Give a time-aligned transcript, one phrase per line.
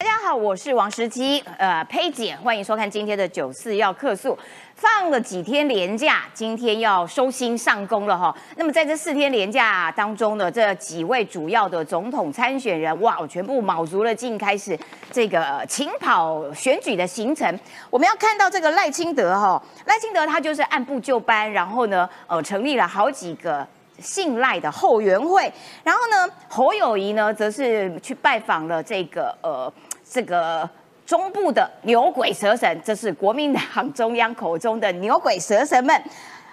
[0.00, 4.38] 大家好，我是王石基，呃，佩姐，欢迎收看今天的九四要客诉。
[4.76, 8.32] 放了几天连假，今天要收心上工了哈。
[8.54, 14.78] 那么在这四天连假当中呢，这几位主要的总统参选人，哇，全部卯足了劲开始
[15.10, 17.58] 这个勤跑选举的行程。
[17.90, 23.66] 我们要看到这个赖清德哈，赖清德他就是按部就班，然后呢，呃，成立了好几个。
[24.00, 25.52] 信赖的后援会，
[25.82, 29.68] 然后呢，侯友谊呢，则是去拜访了这个呃，
[30.10, 30.68] 这个
[31.04, 36.02] 中部的牛鬼蛇神，这是国民党中央口中的牛鬼蛇神们，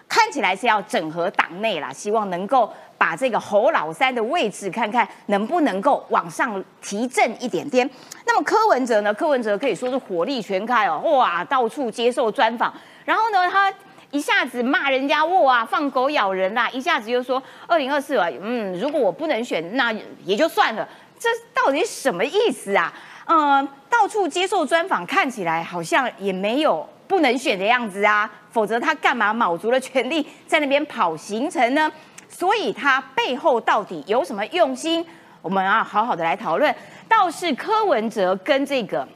[0.07, 7.89] 看起来是要整合党内啦，希望能够把这个侯老三的位置看看能不能够往上提振一点点。
[8.25, 9.13] 那么柯文哲呢？
[9.13, 12.73] 柯文哲可以说是火力全开哦，哇，到处接受专访，
[13.05, 13.73] 然后呢，他。
[14.11, 16.69] 一下子骂人家哇，放狗咬人啦！
[16.69, 19.93] 一下子又说二零二四啊，嗯，如果我不能选，那
[20.23, 20.87] 也就算了。
[21.19, 22.93] 这到底什么意思啊？
[23.25, 28.29] 嗯，到处接受专访，看起来好像也没有不能选的样子啊。
[28.51, 31.91] 否则他干嘛卯足了全力在那边跑行程呢？
[32.29, 35.05] 所以他背后到底有什么用心？
[35.41, 36.73] 我们要好好的来讨论。
[37.07, 39.07] 倒是柯文哲跟这个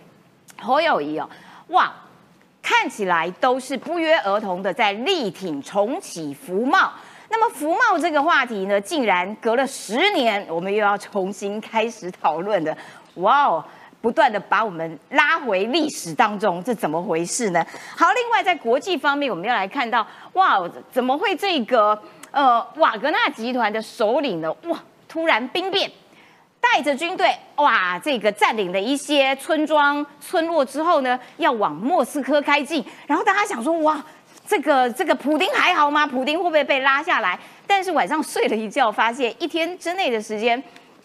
[0.61, 1.29] 侯友谊哦，
[1.69, 1.91] 哇！
[2.61, 6.91] 看起来都是不约而同的在力挺重启福茂。
[7.29, 12.77] 那么福茂这个话题呢，竟然隔了十年，我们又要重新开始讨论的。
[13.15, 13.63] 哇哦，
[14.01, 17.65] 不断的把我们拉回历史当中，这怎么回事呢？
[17.97, 20.59] 好，另外在国际方面，我们要来看到，哇，
[20.91, 21.99] 怎么会这个
[22.31, 24.51] 呃瓦格纳集团的首领呢？
[24.63, 25.91] 哇，突然兵变。
[26.61, 32.83] 带着军队，哇，这个占领了一些村庄、村落之后呢，要往莫斯科开进。
[33.07, 34.03] 然后大家想说，哇，
[34.45, 36.05] 这个这个普丁还好吗？
[36.05, 37.39] 普丁会不会被拉下来？
[37.65, 40.61] 但是晚上睡了一觉，发现一天之内的时间，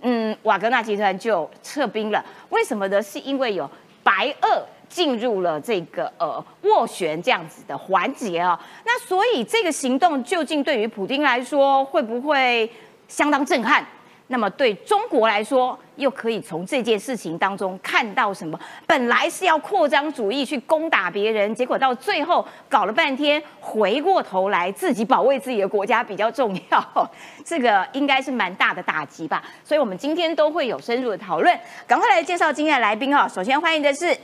[0.06, 2.22] 嗯，瓦格纳集团就撤兵了。
[2.50, 3.02] 为什么呢？
[3.02, 3.69] 是因为有
[4.02, 8.58] 白俄进入了这个呃斡旋这样子的环节啊。
[8.84, 12.70] 那所以这个行动究竟对于普京来说，会不会
[13.08, 13.84] 相当震撼？
[14.29, 18.58] 那么对中国来说，又可以从这件事情当中看到什么？
[18.86, 27.11] 本来是要扩张主义去攻打别人，结果到最后搞了半天，回过头来自己保卫自己的国家比较重要，
[27.45, 29.45] 这个应该是蛮大的打击吧。
[29.62, 31.55] 所以我们今天都会有深入的讨论。
[31.86, 34.17] 赶快来介绍今天的来宾啊，首先欢迎的是。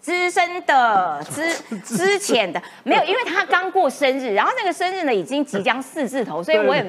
[0.00, 6.82] 资深的、之之前的没有，因为他刚过生日，然后那个生日呢已经即将四字头，所以我也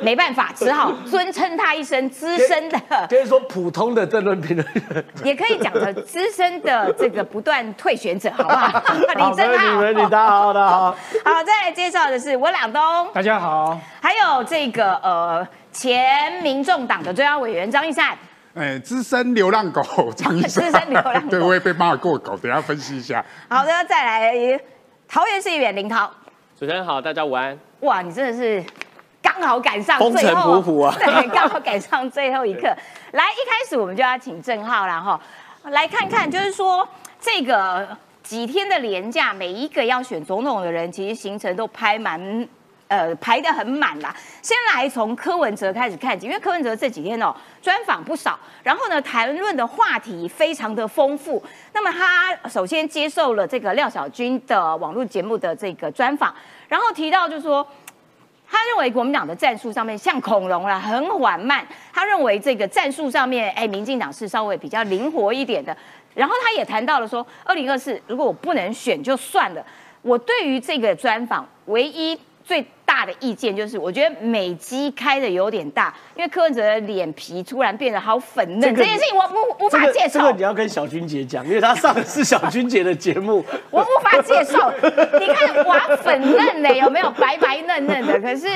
[0.00, 2.78] 没办法，只好 尊称他一声资深的。
[3.08, 8.82] 就是说普通的政论评论员， 也可以讲的资深的这个不断退选者，好不好？
[9.14, 10.96] 李 真好，李大家好，大家好。
[11.24, 12.82] 好，再来介绍的是我朗东，
[13.12, 13.78] 大家好。
[14.00, 18.16] 还有这个呃前民众党的中央委员张一善。
[18.54, 19.82] 哎，资深流浪狗
[20.16, 23.24] 张医生，资深流浪狗，对，我也被骂过狗，等下分析一下。
[23.48, 24.60] 好的，再来
[25.06, 26.10] 桃园市议员林涛，
[26.58, 27.56] 主持人好，大家午安。
[27.80, 28.64] 哇，你真的是
[29.22, 32.62] 刚好赶上风尘仆仆啊， 对，刚好赶上最后一刻。
[33.12, 35.20] 来，一开始我们就要请郑浩了哈，
[35.70, 36.86] 来看看，就是说
[37.20, 37.88] 这个
[38.22, 42.48] 几天的连假，每一个要选总统的人，其实行程都拍满。
[42.88, 44.16] 呃，排的很满啦。
[44.40, 51.42] 先来从柯文哲开始看起，因为柯文哲这几天哦专访不少，然后呢谈论的话题非常的丰富。
[51.74, 56.34] 那么他首先接受了这个廖小军的网络节目的这个专访，
[56.66, 57.66] 然后提到就是说，
[58.50, 61.66] 他认为国民党的战术上面像恐龙啦，很缓慢。
[61.92, 65.76] 他认为这个战术上面，哎，民进党是稍微比较灵活一点的。
[66.14, 69.62] 然后他也谈到了说，二零二四如果我不能选就算了。
[70.00, 72.18] 我对于这个专访唯一。
[72.44, 72.66] 最
[72.98, 80.18] 大的意见就是，我觉得美肌开的有点大，因为柯文哲的脸皮突然变得好粉嫩，这件事情我无无法接受。
[80.18, 84.58] 这个你要跟小君姐讲，因为他上的是小君姐的节目， 我无法接受。
[85.20, 88.20] 你看哇，粉嫩嘞有没有白白嫩嫩的？
[88.20, 88.48] 可是，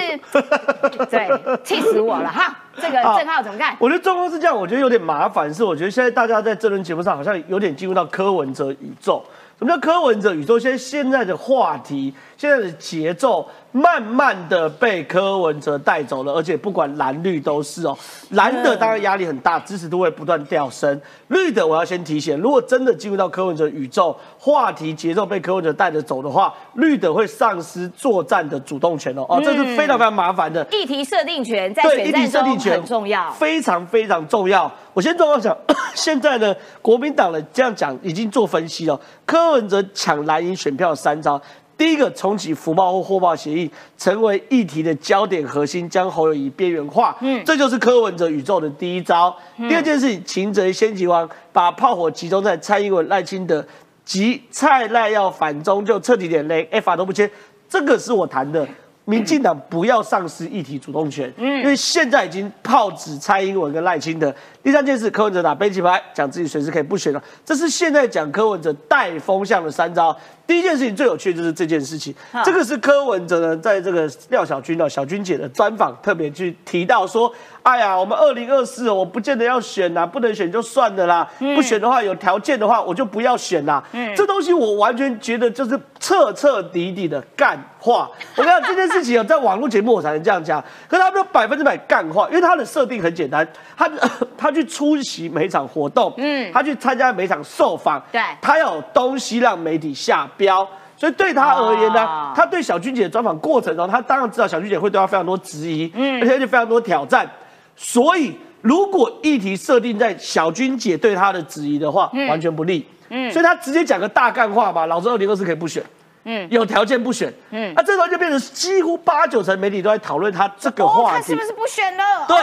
[1.09, 2.53] 对，气死我了哈！
[2.81, 3.77] 这个郑浩怎么看？
[3.79, 9.25] 我觉得状况是这样，我觉得有点麻烦，是我觉得现在大家在这轮节目上好像有点进入到柯文哲宇宙。
[9.59, 10.59] 什么叫柯文哲宇宙？
[10.59, 12.13] 现在现在的话题，
[12.43, 13.49] 现在的节奏。
[13.75, 17.97] 慢慢的被柯文哲带走了，而且不管蓝绿都是哦。
[18.33, 21.01] 蓝的当然压力很大，支持度会不断掉升。
[21.29, 29.25] 绿的我要先提醒，如果真的进入到柯文哲宇宙，话题节奏被柯文哲带着走的话，绿的会丧失作战的主动权哦。
[29.27, 30.63] 哦，这是非常非常麻烦的。
[30.71, 34.71] 议题设定权在选战中很重要，非常非常重要。
[34.93, 35.57] 我先这样讲，
[35.97, 41.41] 现在呢，国民党的这样讲已经做分析了，柯文哲抢蓝营选票三招。
[41.83, 43.69] 第一个重启福报或货报协议，
[43.99, 47.17] 成为议题的焦点核心，将侯友谊边缘化。
[47.21, 49.37] 嗯，这就是柯文哲宇宙的第一招。
[49.57, 53.67] 第二件事情，擒贼先擒王，把炮火集中在蔡英文、赖清德
[54.05, 57.29] 及蔡赖要反中就彻底点雷，哎，法都不签，
[57.69, 58.65] 这个是我谈的。
[59.05, 64.33] 民进党不要丧失议题主动权，嗯，因为现在已经炮指蔡英文跟赖清德。
[64.63, 70.17] 第三件事，柯文哲打背棋牌，讲自己随时可以不选了，这是现在讲柯文哲带风向的三招。
[70.47, 72.15] 第一件事情最有趣的就是这件事情，
[72.45, 77.33] 这个是柯文哲呢在这个廖小军的小军姐的专访特别去提到说，
[77.63, 83.83] 哎呀，我们二零二四我不见得要选呐，不能选就算了啦，不选的话有条件的话我就不要选啦。
[83.93, 88.11] 嗯，这东西我完全觉得就是彻彻底底的干话。
[88.37, 93.89] 我讲这件事情啊，在网络节目我才能这样讲，可是他没有百分之百干话，因为他的设定很简单，他
[94.37, 94.63] 他他。
[94.63, 107.27] 去出席每场活动，嗯，他去参加每场受访，对，他要有东西让媒体下标，所以对他而言呢，他对小君姐的专访过程中，他当然知道小君姐会对他非常多质疑，嗯，而且就非常多挑战，
[107.75, 115.83] 所以如果议题设定在小君姐对他的质疑的话，完全不利，嗯，所以他直接讲个大干话吧，老子二零二四可以不选。
[116.25, 122.25] 嗯，有条件不选，嗯，那这时候就变成几乎八九成媒体都在讨论他这个话题，他是不是不选了？
[122.29, 122.37] 对，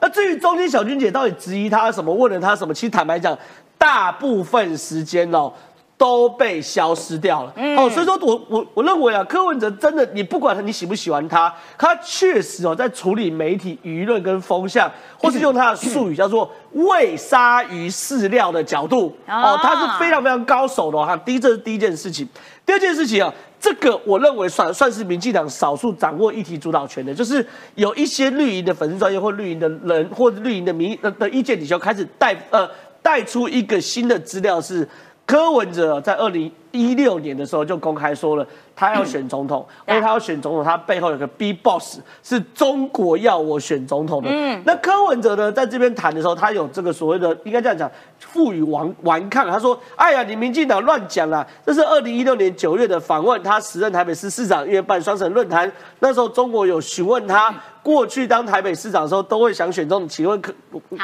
[0.00, 3.36] 那至于中间小军姐到底质疑他什么，问了他什么，其实坦白讲，
[3.78, 5.52] 大部分时间哦。
[5.98, 7.52] 都被消失掉了。
[7.76, 21.16] 哦，所以说我我我认为啊，柯文哲真的，你不管你喜不喜欢他，他确实哦，在处理媒体舆论跟风向，或是用他的术语叫做喂鲨鱼饲料的角度，哦，他是非常非常高手的哈。
[21.18, 22.28] 第一，这是第一件事情。
[22.64, 32.68] 第二件事情啊，这个我认为算算是民进党少数掌握议题主导权的，就是有一些绿营的粉丝专业或绿营的人或者绿营的民的的意见领袖开始带呃
[33.02, 34.88] 带出一个新的资料是。
[35.24, 44.28] 柯文哲在二零一六年的时候就公开说了，他要选总统，因为他要选总统，他背后有个 B boss，是中国要我选总统的。
[44.30, 49.48] 嗯，那柯文哲呢，在这边谈的时候，他有这个所谓的，应该这样讲，赋予顽顽抗。
[49.48, 55.70] 他说：“哎呀，你民进党乱讲啦，这是二零一六年九月的访问，他时任台北市市长，因为办双城论坛，
[56.00, 60.54] 那时候中国有询问他。”过去当台北市长的时候，都会想选总统，请问可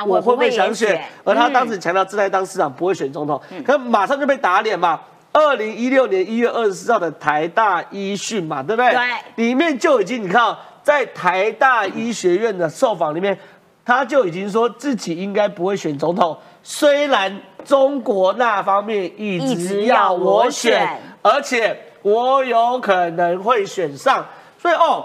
[0.07, 1.05] 我会不会想选？
[1.25, 5.01] 而他当时强调，自在当市长不会选总统，可马上就被打脸嘛。
[5.33, 8.91] 二零一六年一月二十四号的台大医讯嘛，对不对？
[8.91, 13.39] 对，里面就已经你看，在台大医学院的受访里面，
[13.85, 16.37] 他就已经说自己应该不会选总统。
[16.63, 24.27] 虽然中国那方面一直要我选，而且我有可能会选上，
[24.59, 25.05] 所以哦，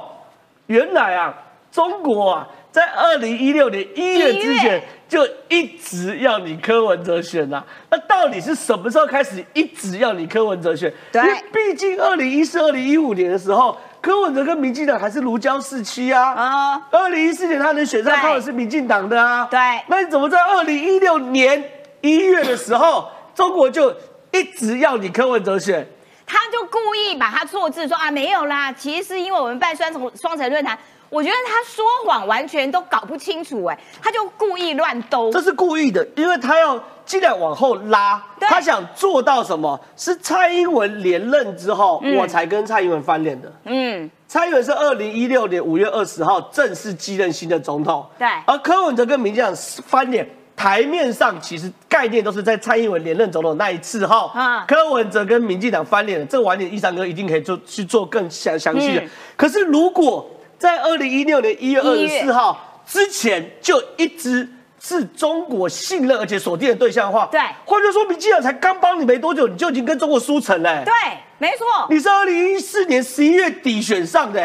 [0.68, 1.34] 原来啊。
[1.72, 10.92] 中国啊，在二零一六年一月之前就一直要你柯文哲选呐，那到底是什么时候开始一直要你柯文哲选？
[11.12, 11.22] 对，
[11.54, 16.34] 毕竟二零一四、二零一五年的时候，柯文哲跟民进党还是如胶似漆啊。
[16.34, 19.48] 啊，二零一四年他能选上，靠的是民进党的啊。
[19.52, 21.64] 对，那你怎么在二零一六年
[22.02, 23.96] 一月的时候， 中国就
[24.32, 25.88] 一直要你柯文哲选？
[26.26, 30.76] 他就故意把他错字说啊，没有啦，其实是因为我们办双重双城论坛。
[31.14, 35.32] 我觉得他说谎完全都搞不清楚，哎，他就故意乱兜。
[35.32, 39.80] 这是故意的，因为他要尽量往后拉，他想做到什么？
[39.96, 43.54] 是蔡英文连任之后，我才跟蔡英文翻脸的。
[43.66, 48.28] 嗯，蔡英文是二零一六年五月二十号正式继任新的总统，对。
[48.48, 49.54] 而柯文哲跟民进党
[49.86, 54.32] 翻脸，台面上其实概念都是在蔡英文连任总统那一次哈。
[54.34, 59.04] 啊，柯文哲跟民进党翻脸了，这个晚点一三哥一定可以做去做更详详细的。
[59.38, 60.28] 可是如果
[60.64, 64.48] 在二零一六年一月二十四号之前，就一直
[64.80, 67.28] 是中国信任而且锁定的对象话。
[67.30, 70.86] 对，换句话说，民进党才刚帮你没多久，你就已经跟中国输成了。
[70.86, 70.94] 对，
[71.38, 71.68] 没错。
[71.90, 74.42] 你是二零一四年十一月底选上的，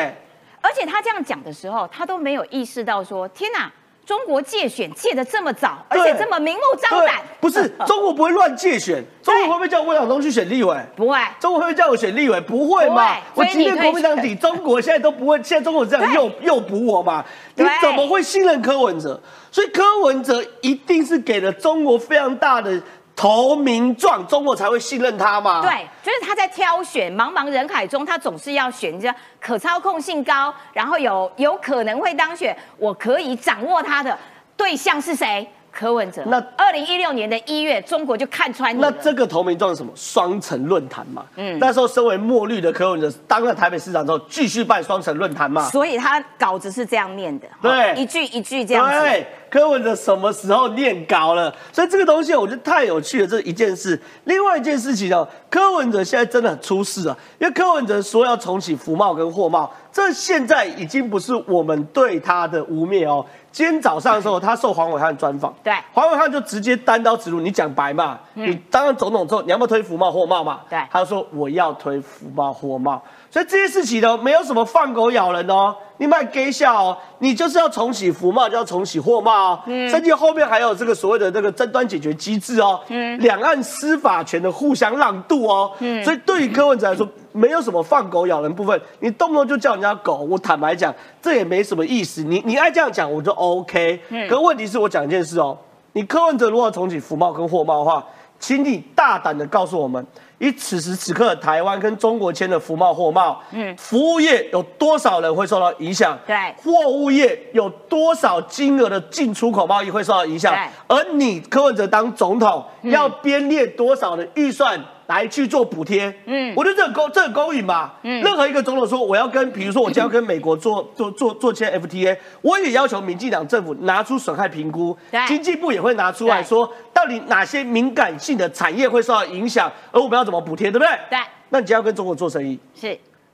[0.60, 3.70] 而且他这样讲的时候，他都没有意识到说，天哪！
[4.08, 10.74] 中国借选借的这么早，而且这么明目张胆，不是 中国不会乱借选，中国会不会叫魏晓东去选立委？
[10.96, 12.40] 不会，中国会不会叫我选立委？
[12.40, 13.18] 不会嘛？
[13.34, 17.22] 我今天国民党底，中国现在都不会，现在中国这样诱诱捕我嘛？
[17.56, 19.20] 你怎么会信任柯文哲？
[19.52, 22.80] 所以柯文哲一定是给了中国非常大的。
[23.18, 25.60] 投名状，中国才会信任他嘛？
[25.60, 34.16] 对，就是他在挑选茫茫人海中，他总是要选一可操控性高，然后有有可能会当选，我可以掌握他的
[34.56, 35.44] 对象是谁？
[35.70, 36.22] 柯文哲。
[36.26, 39.92] 那二零一六年的一月，中国就看穿你那这个投名状是什么？
[39.94, 41.24] 双城论坛嘛。
[41.36, 41.58] 嗯。
[41.60, 45.68] 那时候身为墨绿的柯文哲当了台北市长之后，继续办双城论坛嘛。
[45.68, 49.00] 所以他稿子是这样念的，对，一句一句这样子。
[49.00, 49.26] 对。
[49.50, 51.54] 柯文哲什么时候念稿了？
[51.72, 54.00] 所以这个东西我觉得太有趣了，这一件事。
[54.24, 63.24] 另外一件事情呢，柯文哲现在真的很出事啊，因为柯文哲说要重启福茂跟货贸，这现在已经不是我们对他的污蔑哦。
[63.50, 70.60] 今天早上的时候，他受黄伟汉专访，对，黄伟汉就直接单刀直入，你讲白嘛，你当了总统之后，你要不要推福茂货贸嘛？
[70.68, 73.02] 对，他就说我要推福茂货贸。
[73.30, 83.18] 所以这些事情呢，没有什么放狗咬人哦，你卖给笑哦，你就是要重启福贸，就要重启货贸哦，甚至后面还有这个所谓的这个争端解决机制哦，嗯。
[83.20, 86.02] 两岸司法权的互相让渡哦，嗯。
[86.02, 95.58] 所以对于柯文哲来说，没有什么放狗咬人部分，你动不动就叫人家狗，我坦白讲，这也没什么意思，你你爱这样讲我就 OK，可问题是我讲一件事哦，
[95.92, 98.02] 你柯文哲如果重启福贸跟货贸的话，
[98.40, 100.06] 请你大胆的告诉我们。
[100.38, 106.18] 以此时此刻台湾跟中国签的服贸货贸，嗯，服务业有多少人会受到影响？
[106.26, 110.54] 对，货物业有多少金额的进出口贸易会受到影响？
[110.86, 114.80] 而你柯文哲当总统要编列多少的预算？
[115.08, 117.92] 来去做补贴，嗯，我觉得这很公，这很公允嘛。
[118.02, 124.94] 嗯，任何一个总统说我要跟，比如说我将要跟美国做做做做签 FTA，我也要求民进党政府拿出损害评估，
[125.26, 130.88] 经济部也会拿出来说，到底哪些敏感性的产业会受到影响，而我们要怎么补贴，对不对？
[131.08, 131.18] 对。
[131.48, 132.88] 那你就要跟中国做生意，是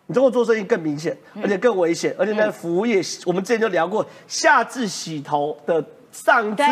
[0.06, 6.64] 你中国做生意更明显，而且更危险，而且呢服务业，我们之前就聊过，下至洗头的，上至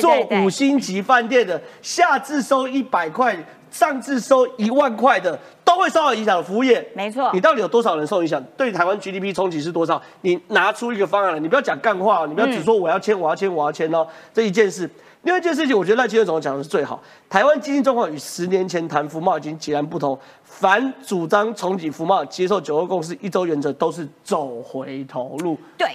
[0.00, 3.36] 做五星级饭店的，下至收一百块。
[3.70, 7.30] 上次收一万块的都会受到影响，服务业没错。
[7.32, 8.42] 你到底有多少人受影响？
[8.56, 10.00] 对台湾 GDP 冲击是多少？
[10.22, 14.06] 你拿出一个方案来，你不要讲干话，你不要只说我要签，我要签，我要签哦。
[14.32, 14.88] 这一件事，
[15.22, 17.02] 另外一件事情，我觉得赖清德总统讲的是最好。
[17.28, 25.58] 台湾经济状况与十年前谈服贸已经截然不同，凡主张重启服贸、接受九二共识、一周原则，都是走回头路。
[25.76, 25.88] 对，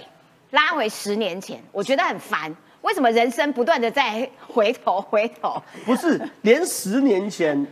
[0.50, 2.54] 拉回十年前，我觉得很烦。
[2.84, 5.60] 为什么人生不断的在回头回头？
[5.86, 7.66] 不是，连十年前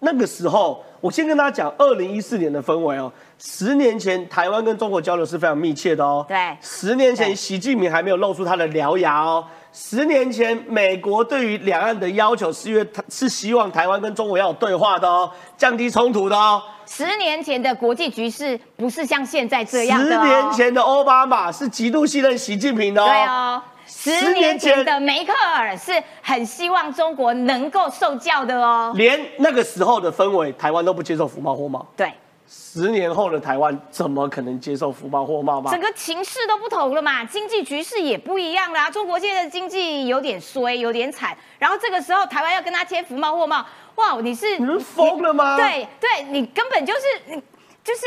[0.00, 3.10] 那个时候，我先跟大家讲，二零一四年的氛围哦。
[3.38, 6.22] 十年前，台湾跟中国交流是非常密切的哦。
[6.28, 6.36] 对。
[6.60, 9.42] 十年前，习近平还没有露出他的獠牙哦。
[9.72, 16.62] 十年前，美国对于两岸的要求是因为他是希望台湾跟中国要有对话的哦，降低冲突的哦。
[16.84, 20.04] 十年前的国际局势不是像现在这样的。
[20.04, 23.06] 十年前的奥巴马是极度信任习近平的哦。
[23.06, 23.62] 对哦。
[24.00, 28.92] 十年前的梅克尔是很希望中国能够受教的哦。
[28.94, 31.84] 连那个时候的氛围，台湾都不接受福茂货贸。
[31.96, 32.12] 对，
[32.48, 35.72] 十年后的台湾怎么可能接受福茂货贸吗？
[35.72, 38.88] 整个情势都不同了嘛，经济局势也不一样啦。
[38.88, 41.36] 中国现在的经济有点衰，有点惨。
[41.58, 45.56] 然后这个时候，台湾要跟他签福茂货贸，哇，你是你是疯了吗？
[45.56, 47.42] 对对，你根本就是你
[47.82, 48.02] 就是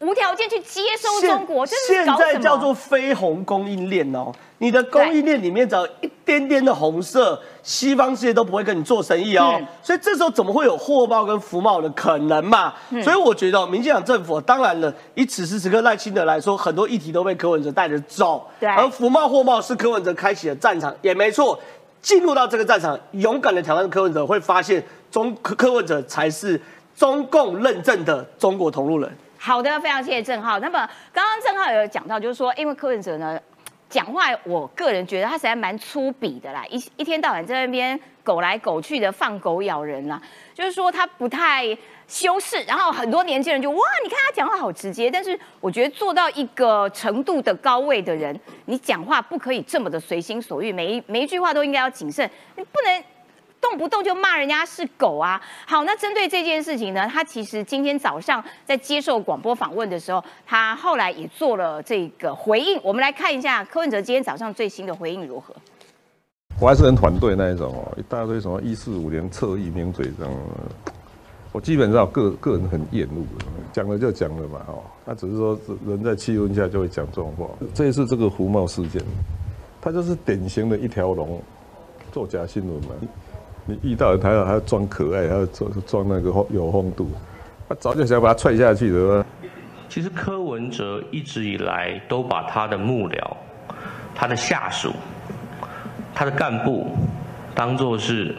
[0.00, 4.32] 无条件去接收中国，就是现在叫做非红供应链哦。
[4.58, 9.60] 你的供应链里面只要一点点的红色，西方世界都不会跟你做生意哦。
[9.82, 12.72] 所以这时候怎么会有货贸跟服贸的可能嘛？
[13.04, 18.48] 所以我觉得，民进党政府当然了，以此时此刻赖清德来说，很多议题都被柯文哲带着走。
[18.58, 18.66] 对。
[18.70, 21.58] 而服贸货贸是柯文哲开启的战场，也没错。
[22.00, 26.58] 进入到这个战场，勇敢的挑战柯文哲，会发现中柯柯文哲才是
[26.94, 29.10] 中共认证的中国同路人。
[29.36, 30.58] 好的，非常谢谢郑浩。
[30.60, 30.78] 那么
[31.12, 33.38] 刚刚郑浩有讲到，就是说，因为柯文哲呢。
[33.88, 40.20] 讲话，我个人觉得他实在蛮粗鄙的啦，一一天到晚在那边狗来狗去的放狗咬人啦，
[40.54, 41.66] 就是说他不太
[42.08, 53.04] 修饰，然后很多年轻人就哇，你看他讲话好直接，但是我觉得做到一个程度的高位的人，你讲话不可以这么的随心所欲，每一每一句话都应该要谨慎，你不能。
[53.68, 55.40] 动不动就骂人家是狗啊！
[55.66, 62.80] 好，那针对这件事情呢，他其实今天早上在接受广播访问的时候，他后来也做了这个回应。
[62.84, 65.52] 我们来看一下柯文哲今天早上最新的回应如何。
[66.60, 70.32] 我还是很团队那一种哦，一大堆什么一四五年侧翼名嘴这样，
[71.50, 73.24] 我基本上个个人很厌恶，
[73.72, 77.46] 讲了就讲了嘛，哦，那只是说人在气温下就会讲这种话。
[77.74, 79.02] 这一次这个胡茂事件，
[79.80, 81.42] 他就是典型的一条龙，
[82.12, 82.94] 作假新闻嘛。
[83.66, 87.10] 你遇到他还要装可爱，还要装装那个有风度，
[87.68, 89.26] 他早就想把他踹下去了。
[89.88, 93.18] 其实柯文哲一直以来都把他的幕僚、
[94.14, 94.92] 他的下属、
[96.14, 96.86] 他的干部
[97.54, 98.34] 当作是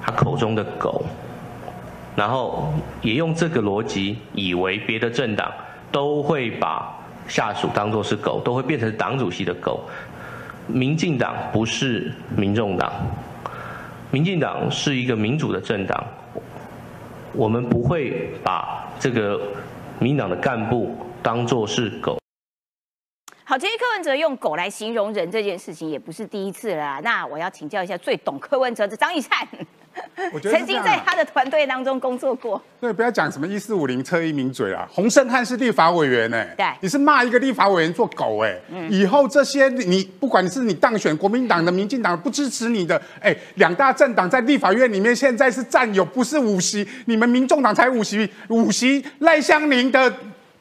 [0.00, 1.04] 他口中的狗，
[2.14, 2.72] 然后
[3.02, 5.50] 也用这个逻辑，以为别的政党
[5.90, 6.96] 都会把
[7.26, 9.80] 下属当作是狗，都会变成党主席的狗。
[10.68, 12.92] 民进党不是民众党。
[14.12, 16.04] 民进党是一个民主的政党，
[17.32, 19.40] 我们不会把这个
[20.00, 22.18] 民党的干部当作是狗。
[23.44, 27.00] 好，其实柯文哲用狗来形容人这件事情也不是第一次了啦。
[27.04, 29.46] 那我要请教一下最懂柯文哲的张义灿，
[30.32, 32.62] 我觉得曾经在他的团队当中工作过。
[32.80, 34.88] 对，不要讲什么一四五零车一名嘴啦。
[34.90, 50.12] 洪胜汉是立法委员呢、对你是骂一个立法委员做狗哎、以后这些你不管你是你当选国民党的、民进党的不支持你的，哎，两大政党在立法院里面现在是占有不是五席，你们民众党才五席，五席赖香林的。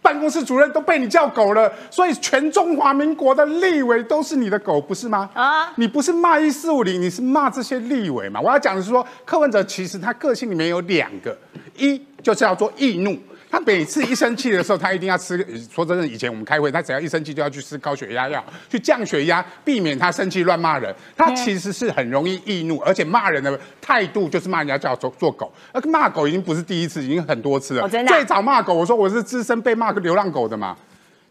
[0.10, 5.30] 办公室主任都被你叫狗了，所以全中华民国的立委都是你的狗，不是吗？
[5.36, 8.42] 啊啊，你不是骂一四五零，你是骂这些立委嘛？
[8.42, 11.38] 我要讲的是说，柯文哲其实他个性里面有两个，
[11.78, 13.16] 一就是要做易怒。
[13.51, 15.38] 他每次一生气的时候，他一定要吃。
[15.74, 20.94] 说真的，以前我们开会，他只要一生气就要去吃高血压药，去降血压，避免他生气乱骂人。
[21.18, 25.51] 他其实是很容易易怒，而且骂人的态度就是骂人家叫做做狗。
[25.74, 27.89] 那骂狗已经不是第一次，已经很多次了。
[27.89, 30.77] 最早骂狗，我说我是资深被骂个流浪狗的嘛。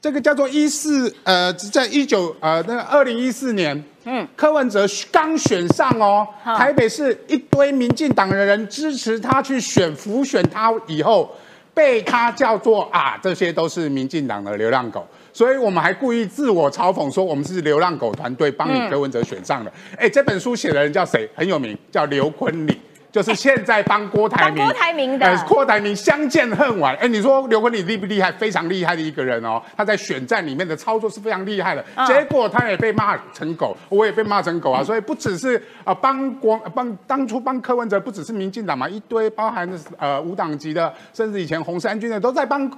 [0.01, 11.37] 这个叫做一四呃，在一九呃那个二零一四年，嗯，柯文哲刚选上哦，台北市一堆民进党的人支持他去选辅选他以后，
[11.79, 15.07] 被他叫做啊，这些都是民进党的流浪狗。
[15.33, 19.73] 所以我们还故意自我嘲讽说，我们是流浪狗团队帮你柯文哲选上的。
[19.97, 21.31] 哎、这本书写的人叫谁？
[21.37, 22.77] 很有名，叫刘坤礼。
[23.19, 26.95] 就是现在帮郭台铭，郭台铭的呃郭台铭相见恨晚。
[26.99, 28.31] 哎，你说刘坤你厉不厉害？
[28.31, 31.85] 非常厉害的一个人哦，他在选战里面的操作是非常厉害的。
[31.97, 34.85] 嗯结果他也被骂成狗，我也被骂成狗啊。
[34.85, 42.71] 所以不只是啊帮国帮当初帮柯文哲，不只是民进党嘛，一堆包含呃无党籍的，甚至以前红三军的都在帮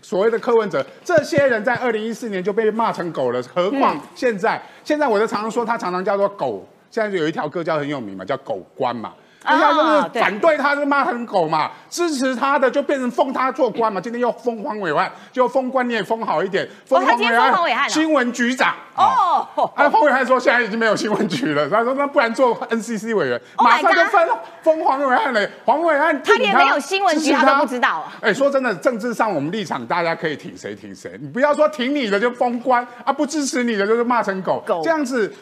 [0.00, 0.86] 所谓的柯文哲。
[1.04, 4.62] 这些人在二零一四年就被骂成狗了，何况现在？
[4.84, 6.64] 现在我就常常说他常常叫做狗。
[6.88, 9.14] 现在就有一条歌叫很有名嘛，叫狗官嘛。
[9.44, 14.00] 啊人家就是反对他就骂他很狗嘛，支持他的就变成封他做官嘛。
[14.00, 18.74] 今天又封黄伟汉，就封官你也封好一点，封他今天封黄伟汉哦新闻局长。
[18.94, 24.28] 哦，哦，啊，黄伟汉说现在已经没有新闻局了，他说那不然做 NCC 委员，Oh 马上就分
[24.62, 25.48] 封黄伟汉了。
[25.64, 35.32] 黄伟汉他连没有新闻局他都不知道啊哎，说真的，政治上我们立场大家可以挺谁挺谁，你不要说挺你的就封官啊，不支持你的就是骂成狗，狗这样子。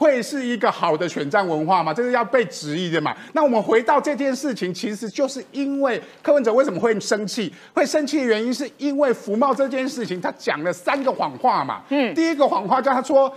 [0.00, 1.92] 会是一个好的选战文化吗？
[1.92, 3.14] 这是要被质疑的嘛。
[3.34, 7.52] 那我们回到这件事情，其实就是因为柯文哲为什么会生气？
[7.74, 11.82] 会生气的原因是因为福茂这件事情，他讲了三个谎话嘛。
[11.90, 13.30] 嗯，第一个谎话叫他说，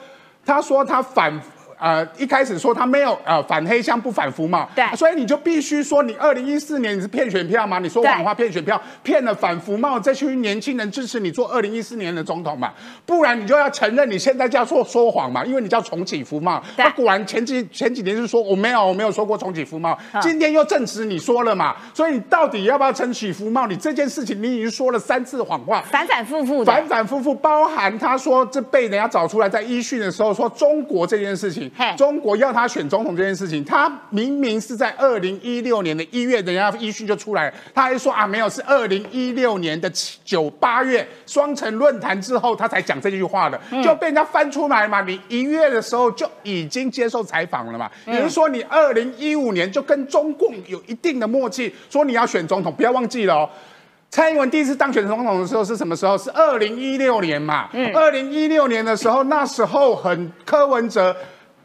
[0.46, 1.38] 他说他反。
[1.80, 7.80] 呃，一开始说他没有呃反黑箱不反福茂，对所以你就必须说你二零一四年你是骗选票吗？
[7.80, 12.74] 你说谎话骗选票，骗了反福茂这群年轻人支持你做二零一四年的总统嘛？
[13.06, 16.62] 不然你就要承认你现在叫做说谎嘛，因为你叫重启福茂。
[16.76, 23.68] 对那果然前几前几年是说我没有我没有说过重启福茂，今天又证实你说了嘛，所以你到底要不要重启福茂？
[23.68, 45.02] 你这件事情你已经说了三次谎话，反反复复的反，反复复，包含他说这被人家找出来，在一训的时候说中国这件事情嘿，中国要他选总统这件事情，他明明是在二零一六年的一月，人家一训就出来了，他还说啊没有，是二零一六年的七九八月双城论坛之后，他才讲这句话的，就被人家翻出来嘛。
[45.02, 53.50] 你一月的时候就已经接受采访了嘛，也就是说你二零一五年就跟中共有一定的默契，说你要选总统，不要忘记了哦。
[54.10, 56.16] 蔡英文第一次当选总统的时候是什么时候？
[56.16, 57.68] 是二零一六年嘛。
[57.74, 61.16] 嗯二零一六年的时候，那时候很柯文哲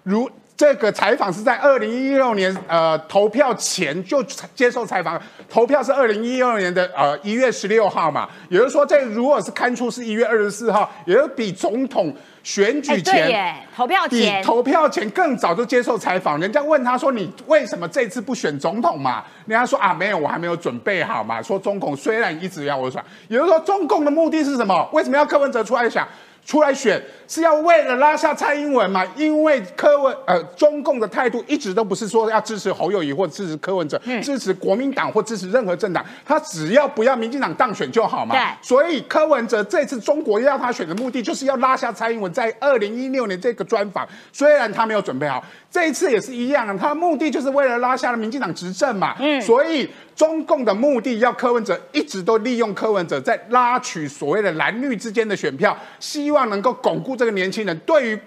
[0.03, 0.31] 如。
[0.59, 4.21] 这个采访是在二零一六年，呃，投票前就
[4.57, 5.17] 接受采访。
[5.49, 24.91] 投票是二零一六年的呃一月十六号嘛，也就是说，这如果是刊出是一月二十四号，也就比总统选哎，举前投票比前，投票前更早就接受采访，人家问他说：“你为什么这次不选总统嘛？”人家说：“啊，没有，我还没有准备好嘛。”说中共虽然一直要我选，也就是说中共的目的是什么？
[24.93, 26.05] 为什么要柯文哲出来想？
[26.49, 29.05] 出来选是要为了拉下蔡英文嘛？
[29.15, 38.35] 因为柯文呃，中共的态度一直都不是说要支持侯友谊或支持柯文哲，支持国民党或支持任何政党，他只要不要民进党当选就好嘛。
[38.35, 42.33] 对所以柯文哲这次中国要他选的目的，就是要拉下蔡英文。
[42.33, 49.15] 在二零一六年这个专访，虽然他没有准备好，这一次也是一样，他的目的就是为了拉下了民进党执政嘛。
[49.19, 57.79] 嗯，所以中共的目的要柯文哲一直都利用柯文哲在拉取所谓的蓝绿之间的选票，希望能够巩固这个年轻人。
[57.81, 58.19] 对于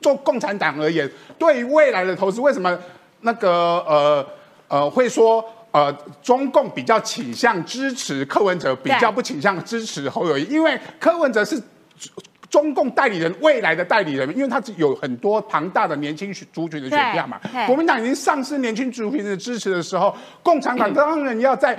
[0.00, 2.78] 做共产党而言，对于未来的投资，为什么
[3.20, 3.50] 那个
[3.86, 4.26] 呃
[4.68, 5.44] 呃会说？
[5.72, 11.62] 呃，中共比较倾向支持柯文哲，比较不倾向支持侯友谊，因为柯文哲是
[12.48, 17.40] 中共代理人未来的代理人，因为他有很多庞大的年轻族群的选票嘛。
[17.66, 21.78] 国民党已经丧失年轻族群的支持的时候，共产党当然要在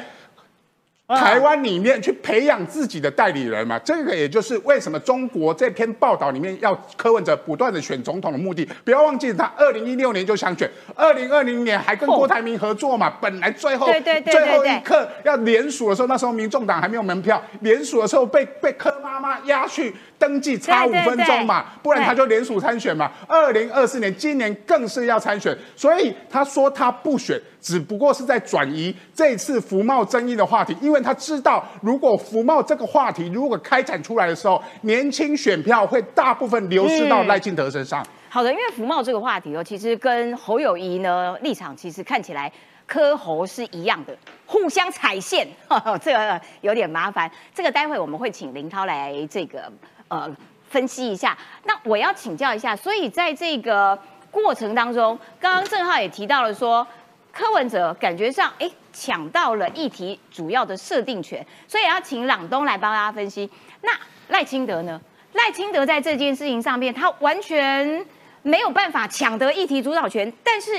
[1.08, 8.68] 台湾里面去培养自己的代理人嘛，这个也就是为什么中国这篇报道里面要柯文哲不断的选总统的目的。
[8.84, 13.10] 不要忘记，他二零一六年就想选，二零二零年还跟郭台铭合作嘛。
[13.22, 13.88] 本来最后
[14.26, 23.12] 最后一刻要联署的时候，那时候民众党还没有门票，联署的时候被被柯妈妈压去登记，差五分钟嘛，不然他就联署参选嘛。
[23.28, 38.06] 二零二四年今年更是要参选，所以他说他不选，只不过是在转移这次福茂争议的话题，因为他知道如果福茂这个话题如果开展出来的时候，年轻选票会大部分流失到赖清德身上。
[38.30, 42.52] 好的，因为福茂这个话题哦，其实跟侯友谊呢立场其实看起来
[42.86, 45.48] 柯侯是一样的，互相踩线，
[46.02, 47.30] 这个有点麻烦。
[47.54, 49.72] 这个待会我们会请林涛来这个
[50.08, 50.30] 呃
[50.70, 51.38] 分析一下。
[51.64, 53.98] 那我要请教一下，所以在这个
[54.32, 56.86] 过程当中，刚刚郑浩也提到了说，
[57.32, 63.50] 柯文哲感觉上哎抢到了议题主要的设定权，所以要请朗东来帮大家分析。
[63.82, 63.92] 那
[64.30, 65.00] 赖清德呢？
[65.34, 68.06] 赖清德在这件事情上面，他完全
[68.42, 70.72] 没有办法抢得议题主导权，但是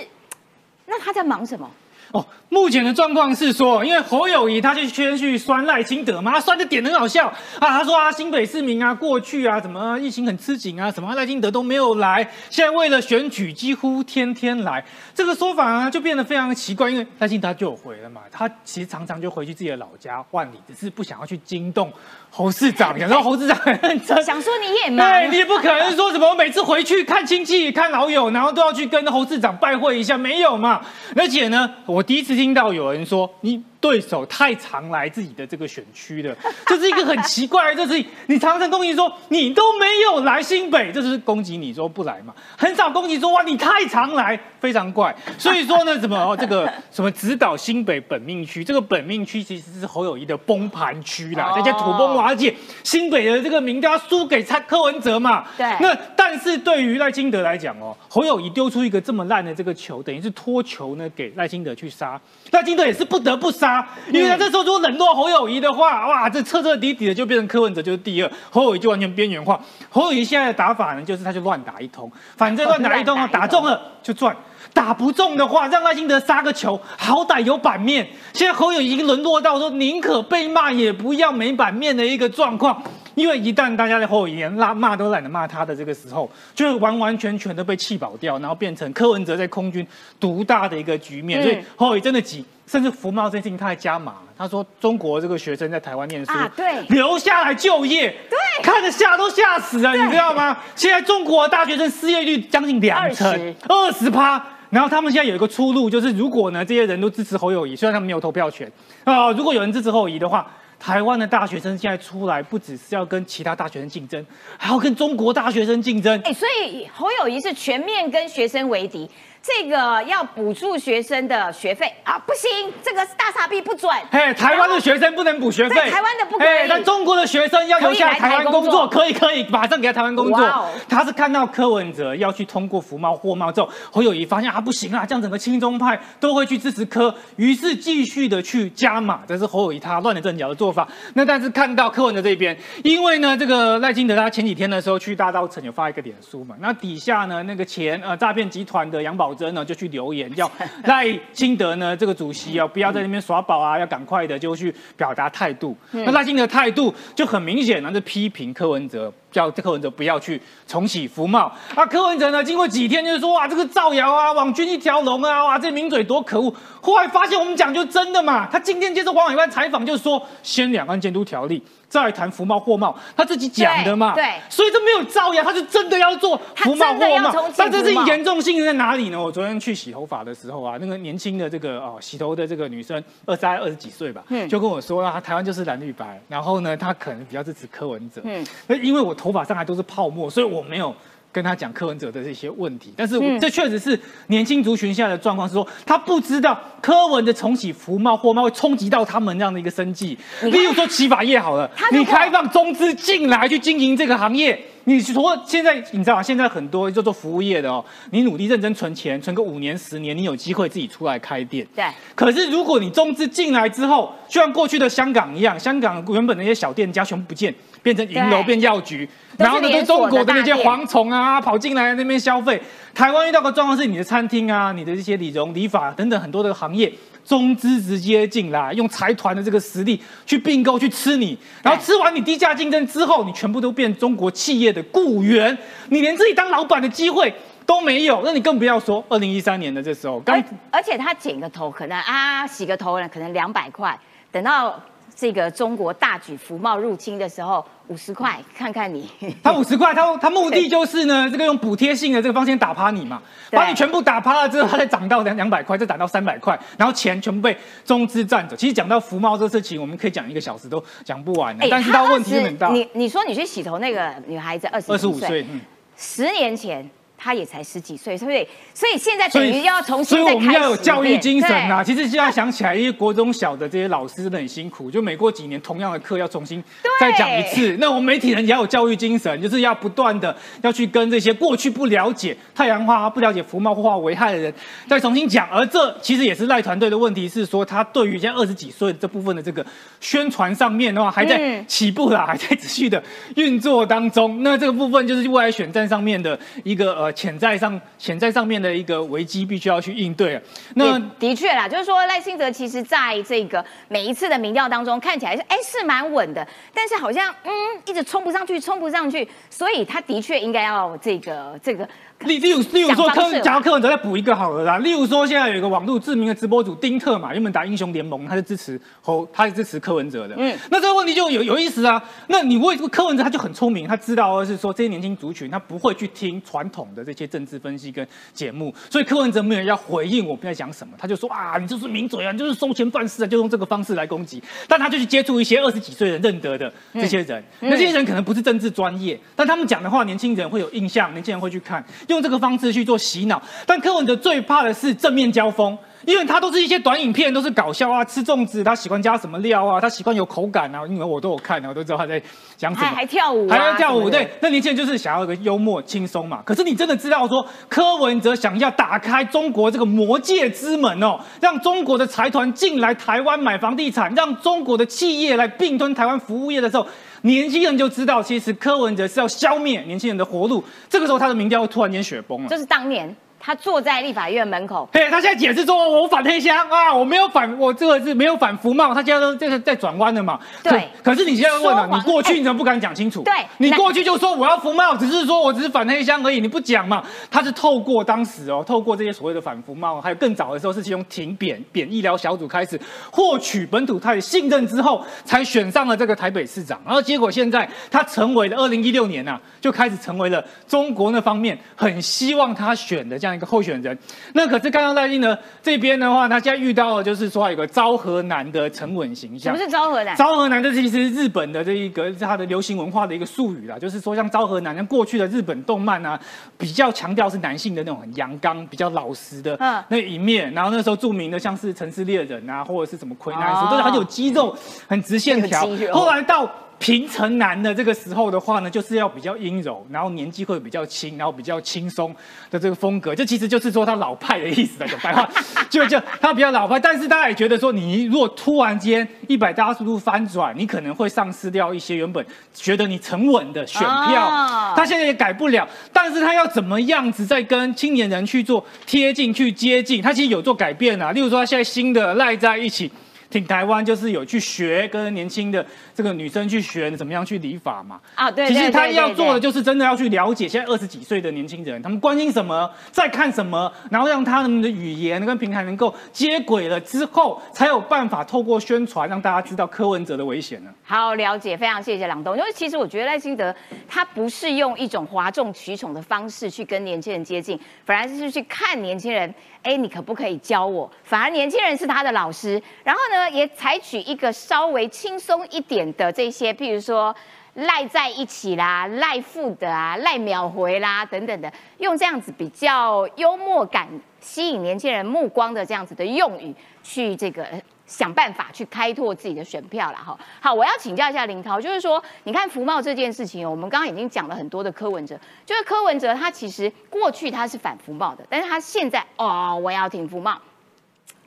[0.87, 1.71] 那他在忙什么？
[2.13, 7.29] 哦，目前的状况是说，因为侯友谊他就先去酸赖清德嘛，他酸的点很好笑。
[7.29, 14.83] 啊，他说啊新北市民啊过去啊什么疫情很吃紧啊，什么赖清德都没有来，现在为了选举几乎天天来，
[15.15, 21.93] 这个说法呢就变得非常奇怪，因为赖清德就有回了嘛，他其实常常就回去自己的老家万里，只是不想要去惊动
[22.39, 30.81] 侯市长，想说侯市长很认真， 想说你也忙，对，你也不可能说什么我每次回去看亲戚、看老友，然后都要去跟侯市长拜会一下，没有嘛？
[31.17, 36.35] 而且呢，我第一次听到有人说你对手太常来自己的这个选区了，
[36.67, 42.35] 这是一个很奇怪的这是你常常攻击说你都没有来新北，这是攻击你说不来嘛？
[42.57, 45.15] 很少攻击说哇你太常来，非常怪。
[45.39, 55.47] 所以说呢，什么哦这个 什么指导新北本命区，这个本命区其实是侯友谊的崩盘区啦，哦人家土崩瓦解，新北的这个民调要输给蔡柯文哲嘛。
[55.57, 69.61] 对那但是对于赖清德来讲哦，侯友谊丢出一个这么烂的这个球，等于是托球呢给赖清德去杀，赖清德也是不得不杀，因为他这时候如果冷落侯友谊的话，哇，这彻彻底底的就变成柯文哲就是第二，侯友谊就完全边缘化。
[69.91, 74.35] 侯友谊现在的打法呢，就是他就乱打一通，反正乱打一通啊，打中了就赚。
[74.75, 78.07] 打不中的话，让赖清德杀个球，好歹有版面。
[78.35, 82.81] 现在侯友谊已经沦落到说宁可被骂也不要没版面的一个状况。
[83.19, 89.87] 因为一旦大家在侯友谊连骂骂都懒得骂他的这个时候，就是完完全全的被气饱掉，然后变成柯文哲在空军
[90.21, 91.41] 独大的一个局面。
[91.41, 100.57] 嗯所以侯友谊真的急，甚至福茂这件事情他还加码，他说中国这个学生在台湾念书，啊对留下来就业，对看着吓都吓死了，你知道吗？
[100.77, 104.45] 现在中国大学生失业率将近两成二十趴。
[104.71, 108.71] 然后他们现在有一个出路，就是如果呢这些人都支持侯友谊，虽然他们没有投票权
[109.03, 110.47] 啊、如果有人支持侯友谊的话，
[110.79, 114.25] 台湾的大学生现在出来不只是要跟其他大学生竞争，
[114.57, 116.21] 还要跟中国大学生竞争。
[116.25, 119.11] 哎，所以侯友谊是全面跟学生为敌，
[119.43, 123.91] 这个要补助学生的学费啊，不行，这个大傻逼不准。
[124.11, 130.69] 嘿，台湾的学生不能补学费，台湾的不可以嘿但中国的学生要留下来台湾工作，可以可以，马上给他台湾工作哦。
[130.89, 140.87] 他是看到柯文哲要去通过服贸货贸之后，侯友谊发现啊不行啊，这样整个亲中派都会去支持柯，于是继续的去加码，这是侯友谊他乱了阵脚的做法。
[141.15, 150.51] 那但是看到柯文哲这边，因为呢这个赖清德他前几天的时候去大稻城有发一个脸书嘛，那底下呢那个前呃诈骗集团的杨宝珍呢就去留言叫
[150.85, 155.77] 赖清德呢这个主席啊不要在那边耍宝啊，要赶快的就去表达态度。
[155.93, 159.13] 那赖清德态度就很明显呢，是批评柯文哲。
[159.31, 161.85] 叫柯文哲不要去重启服贸啊！
[161.87, 166.53] 柯文哲呢，经过几天就是说哇，这个造谣啊，网军一条龙啊，哇，这名嘴多可恶！
[166.81, 174.15] 后来发现我们讲就真的嘛，他今天接受黄伟湾采访就是说，先两岸监督条例，再来谈服贸货贸，他自己讲的嘛。
[174.15, 177.53] 对对所以这没有造谣，他是真的要做服贸他真的货贸。
[177.57, 179.23] 但这是严重性在哪里呢？
[179.23, 190.95] 我昨天去洗头发的时候啊，那个年轻的这个哦洗头的这个女生，二十二二十几岁吧，嗯就跟我说啊，台湾就是蓝绿白，然后呢，她可能比较支持柯文哲，嗯那因为我头发上还都是泡沫，所以我没有
[191.31, 192.95] 跟他讲柯文哲的这些问题。
[192.97, 200.17] 但是我、嗯这确实是年轻族群现在的状况，是说他不知道柯文的重启服贸货贸会冲击到他们这样的一个生计。
[200.45, 204.59] 例如说洗发业好了你开放中资进来去经营这个行业。
[204.89, 206.23] 你说现在你知道吗？
[206.23, 211.67] 现在很多叫做服务业的哦，你努力认真存钱，存个五年十年，你有机会自己出来开店。
[211.77, 222.59] 对，可是如果你中资进来之后，就像过去的香港一样，香港原本那些小店家全部不见，变成银楼对变药局，然后呢，连锁的对中国的那些蝗虫啊跑进来那边消费。
[222.95, 226.91] 台湾遇到个状况是，你的餐厅啊、你的这些理容、理发等等很多的行业。
[227.29, 235.57] 中资直接进来，用财团的这个实力去并购去吃你，然后吃完你低价竞争之后，你全部都变中国企业的雇员，
[235.91, 237.31] 你连自己当老板的机会
[237.67, 243.99] 都没有，那你更不要说二零一三年的这时候，刚而且他剪个头可能啊洗个头呢可能两百块，
[244.33, 244.83] 等到
[245.21, 249.11] 这个中国大举服贸入侵的时候五十块，看看你。
[249.43, 258.55] 他五十块，他他目的就是呢，这个用补贴性的这个方式先打趴你嘛，把你全部打趴了之后，他再涨到两两百块，再涨到三百块，然后钱全部被中资占走。
[258.55, 262.77] 其实讲到服贸这事情，我们可以讲一个小时都讲不完的，哎但是他问题很大他20。
[262.77, 265.61] 你你说你去洗头那个女孩子二十二十五岁，嗯
[265.97, 271.83] 十年前她也才十几岁，所以所以现在等于要重新所以我们要有教育精神啊！
[271.83, 276.63] 其实现在想起来，因为国中小的这些老师真的很辛苦，就每过几年同样的课要重新
[277.01, 277.77] 再讲一次。
[277.81, 284.55] 那我们媒体人也要有教育精神，就是要不断的要去跟这些过去不了解太阳花、不了解福茂化危害的人
[284.87, 285.49] 再重新讲。
[285.51, 289.67] 而这其实也是赖团队的问题，是说他对于现在二十几岁这部分的这个
[290.01, 293.03] 宣传上面的话，还在嗯起步啦，还在持续的
[293.35, 294.45] 运作当中。
[294.45, 300.41] 那这个部分就是未来选战上面的一个呃潜在上潜在上面的一个危机，必须要去应对。
[300.75, 307.53] 那的确啦，就是说赖清德其实在这个每一次的民调当中看起来是哎是蛮稳的，但是好像嗯
[307.85, 311.89] 一直冲不上去，冲不上去，所以他的确应该要这个这个
[312.25, 320.35] 例例如例如说柯想方式讲到柯文哲再补一个好了啦，例如说现在有一个网络知名的直播主丁特嘛，原本打英雄联盟，他是支持侯，他是支持柯文哲的。
[320.37, 320.49] 嗯。
[320.51, 322.03] 嗯，那这个问题就有有意思啊。
[322.29, 334.43] 那你为柯文哲他就很聪明，他知道的是说这些年轻族群他不会去听传统的这些政治分析跟节目，所以柯文哲没有要回应我们在讲什么，他就说啊你就是名嘴啊，你就是收钱办事啊，就用这个方式来攻击。
[334.67, 343.41] 但他就去接触一些二十几岁人认得的这些人，那这些人可能不是政治专业，但他们讲的话年轻人会有印象，年轻人会去看，用这个方式去做洗脑。
[343.65, 345.77] 但柯文哲最怕的是正面交锋。
[346.07, 352.23] 因为他都是一些短影片，都是搞笑啊，吃粽子他喜欢加什么料啊，他喜欢有口感啊，因为我都有看啊，我都知道他在
[352.57, 352.87] 讲什么。
[352.87, 356.41] 还还跳舞、啊，还要跳舞，对，那年轻人就是想要一个幽默轻松嘛。
[356.47, 366.87] 可是你真的知道说，柯文哲想要打开中国这个魔界之门哦，让中国的财团进来台湾买房地产，让中国的企业来并吞台湾服务业的时候，
[367.23, 370.63] 年轻人就知道，其实柯文哲是要消灭年轻人的活路。
[370.89, 372.49] 这个时候他的民调突然间雪崩了。
[372.49, 380.39] 就是当年他坐在立法院门口，嘿，他现在解释说，我反黑箱啊，我没有反，我这个是没有反服贸，他现在都这个在转弯了嘛。
[380.63, 381.13] 对可。
[381.13, 383.23] 可是你现在问了，你过去你怎么不敢讲清楚？
[383.23, 387.03] 对你过去就说我要服贸，只是说我只是反黑箱而已，你不讲嘛？
[387.31, 392.79] 他是透过当时哦，透过这些所谓的反服贸，还有更早的时候是从停扁扁医疗小组开始
[393.11, 396.81] 获取本土派的信任之后，才选上了这个台北市长。
[396.85, 403.97] 然后结果现在他成为了二零一六年呐、就开始成为了中国那方面很希望他选的这样一个候选人。
[404.35, 409.65] 那可是刚刚赖清德这边的话，他现在遇到的就是说有个昭和男的沉稳形象什么。
[409.65, 410.17] 是昭和男？
[410.17, 416.19] 昭和男这其实是日本的这一个是它的流行文化的一个术语啦，就是说像昭和男，像过去的日本动漫啊，
[416.57, 420.53] 比较强调是男性的那种很阳刚、比较老实的嗯那一面。
[420.53, 432.15] 然后那时候著名的像是《城市猎人》啊，或者是什么《魁南哦书》，都是很有肌肉、很直线条后来到平成男的这个时候的话呢，就是要比较阴柔，然后年纪会比较轻，然后比较轻松
[432.51, 435.29] 的这个风格，这其实就是说他老派的意思了，讲白话，
[435.69, 436.79] 就就他比较老派。
[436.79, 444.29] 但是大家也觉得说，你如果突然间一百八十度翻转，你可能会丧失掉一些原本觉得你沉稳的选票。
[444.29, 450.01] 哦他现在也改不了，但是他要怎么样子再跟青年人去做贴近、去接近？
[450.01, 452.91] 他其实有做改变啊，例如说他现在新的赖在一起。
[453.31, 455.63] 挺台湾就是有去学跟年轻的
[455.99, 458.01] 这个女生去学怎么样去理法嘛。
[458.15, 470.71] 啊，对，其实他对对对对要做的就是真的要去了解现在二十几岁的年轻人，他们关心什么，在看什么，然后让他们的语言跟平台能够接轨了之后，才有办法透过宣传让大家知道柯文哲的危险呢。
[470.85, 472.37] 好了解，非常谢谢朗东。
[472.39, 473.53] 因为其实我觉得赖清德
[473.89, 479.35] 他不是用一种哗众取宠的方式去跟年轻人接近，反而是去看年轻人，
[479.65, 480.89] 哎，你可不可以教我？
[481.03, 487.15] 反而年轻人是他的老师，然后呢，也采取一个稍微轻松一点的这些，譬如说。
[487.55, 493.89] 赖在一起啦，赖富的啊，赖秒回啦，等等的，用这样子比较幽默感
[494.21, 497.45] 吸引年轻人目光的这样子的用语，去这个
[497.85, 499.99] 想办法去开拓自己的选票啦。
[499.99, 500.17] 哈。
[500.41, 510.41] 好，我要请教一下林涛，就是说，你看福茂这件事情，我们刚刚已经讲了很多的柯文哲，就是柯文哲他其实过去他是反福茂的，但是他现在哦，我要挺福茂。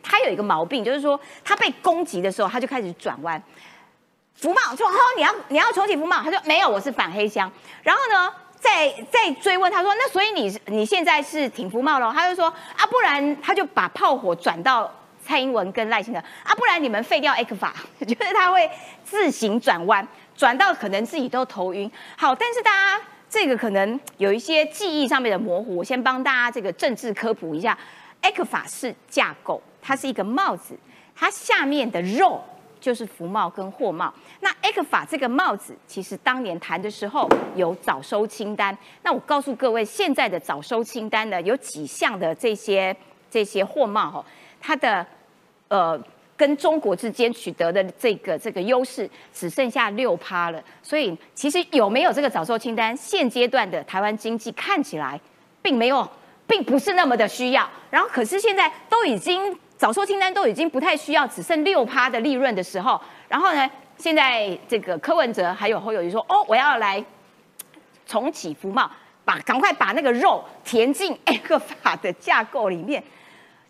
[0.01, 3.43] 他有一个毛病，就是说他被攻击的时候，他就开始转弯。
[4.41, 7.49] 福茂说：“哦，你要你要重启福茂。”他说：“没有，我是反黑箱。”
[7.83, 14.91] 然后呢，再再追问他说：“那所以你你现在是挺福茂喽？”他就说：“啊，不然他就把炮火转到
[15.23, 18.67] 蔡英文跟赖清德啊，不然你们废掉 A 克法，觉 得他会
[19.03, 21.89] 自行转弯，转到可能自己都头晕。
[22.17, 22.99] 好，但是大家
[23.29, 27.77] 这个可能有一些记忆上面的模糊，我先帮大家这个政治科普一下
[28.21, 30.75] ，A 克法是架构，它是一个帽子，
[31.15, 32.43] 它下面的肉
[32.81, 34.13] 就是服贸跟货贸。
[34.41, 38.75] 那 A 克法这个帽子，其实当年谈的时候有早收清单。
[39.03, 42.93] 那我告诉各位，现在的早收清单呢，有几项的这些
[43.29, 44.25] 这些货贸哈，
[44.59, 45.05] 它的
[45.67, 45.97] 呃
[46.35, 50.61] 跟中国之间取得的这个这个优势只剩下六趴了。
[50.81, 55.19] 所以其实有没有这个早收清单，现阶段的台湾经济看起来
[55.61, 56.09] 并没有，
[56.47, 57.69] 并不是那么的需要。
[57.91, 63.67] 然后可是现在都已经早收清单都已经不太需要，只剩六趴的利润的时候，然后呢？
[63.97, 67.03] 现在这个柯文哲还有侯友谊说：“哦，我要来
[68.05, 68.87] 重启福茂，
[69.25, 73.03] 把赶快把那个肉填进 A 克法的架构里面。”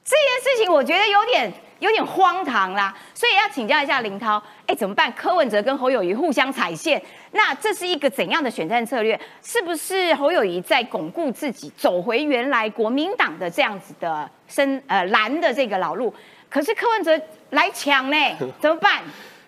[0.03, 5.11] 这件事情我觉得有点有点荒唐啦，所以要请教一下林涛，哎，怎么办？
[5.13, 9.19] 柯文哲跟侯友谊互相踩线，那这是一个怎样的选战策略？
[9.41, 16.13] 是不是侯友谊在巩固自己，走回原来国民党的这样子的深呃蓝的这个老路？
[16.49, 17.19] 可是柯文哲
[17.51, 18.17] 来抢呢，
[18.59, 19.01] 怎么办？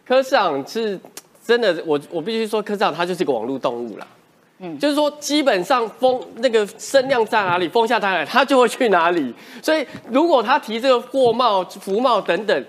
[0.06, 1.00] 柯市长是
[1.46, 4.08] 真的，我我必须说，科长他就是一个网络动物啦。
[4.66, 9.34] 嗯，就是说，基本上风那个声量在哪里，风向在哪里，他就会去哪里。
[9.62, 12.66] 所以，如果他提这个货贸、服贸等等，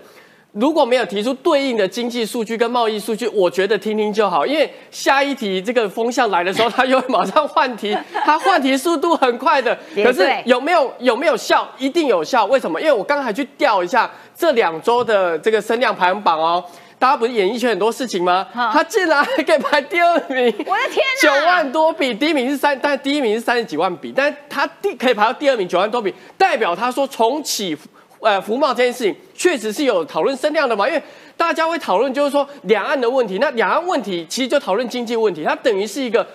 [0.51, 4.45] 如果没有提出对应的经济数据跟贸易数据，我觉得听听就好。
[4.45, 9.77] 因为下一题这个风向来的时候，他又马上换题， 他换题速度很快的。
[9.95, 11.65] 可是有没有有没有效？
[11.77, 12.43] 一定有效。
[12.45, 12.77] 为什么？
[12.81, 16.61] 因为我刚才去调一下这两周的这个声量排行榜哦。
[17.05, 18.47] 大家不是演艺圈很多事情吗？
[18.51, 20.51] 他竟然还可以排第二名！
[20.65, 27.77] 我的天哪，九万多笔，第一名是三，但第一名是三十几万笔，但他第可以排到第二名九万多笔，代表他说重启
[28.21, 30.87] 呃福茂这件事情确实是有讨论声量的嘛？
[30.87, 31.03] 因为
[31.37, 36.25] 大家会讨论就是说两岸的问题，那两岸问题其实就讨论经济问题，它等于是一个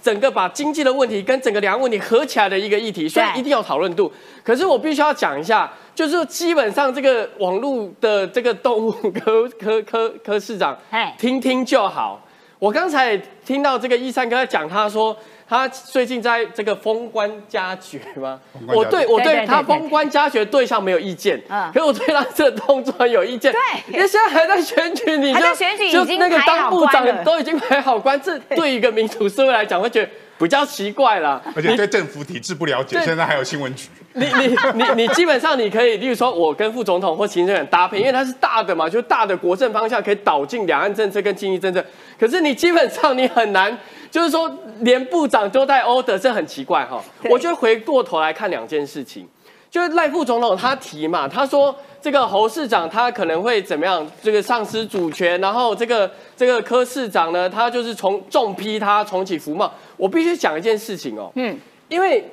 [0.00, 4.12] 整个把经济的问题跟整个两岸问题合起来的一个议题，所以一定要讨论度。
[4.44, 5.68] 可是我必须要讲一下。
[5.98, 10.78] 就是基本上这个网络的这个动物科科科科市长，
[11.18, 12.24] 听听就好。
[12.60, 15.16] 我刚才听到这个一三哥在讲，他说
[15.48, 18.38] 他最近在这个封官加爵吗？
[18.68, 21.42] 我对我对他封官加爵对象没有意见，
[21.74, 23.50] 可是我对他这个动作有意见。
[23.50, 23.60] 对，
[23.92, 30.08] 因为现在还在选举，你就就那个当部长都已经排好官，这对一个民主社会来讲，会觉得
[30.38, 31.42] 比较奇怪了。
[31.54, 33.88] 而且对政府体制不了解，现在还有新闻局。
[34.14, 41.84] 你你你你基本上你可以，例如说，我跟副总统或行政院搭配，因为它是大的嘛，就大的国政方向可以导进两岸政策跟经济政策。
[42.18, 43.76] 可是你基本上你很难，
[44.10, 47.00] 就是说连部长都带 order，这很奇怪哈。
[47.30, 49.28] 我觉得回过头来看两件事情，
[49.70, 59.72] 就是赖副总统他提嘛，他说这个侯市长他可能会怎么样，这个丧失主权，然后这个这个柯市长呢，他就是重重批他重启服贸。
[59.96, 62.24] 我必须讲一件事情哦，嗯，因为。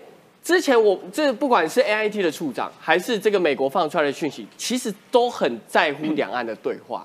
[0.46, 7.04] 之前我这不管是 A I T 的处长，还是这个美国放出来的讯息，其实都很在乎两岸的对话。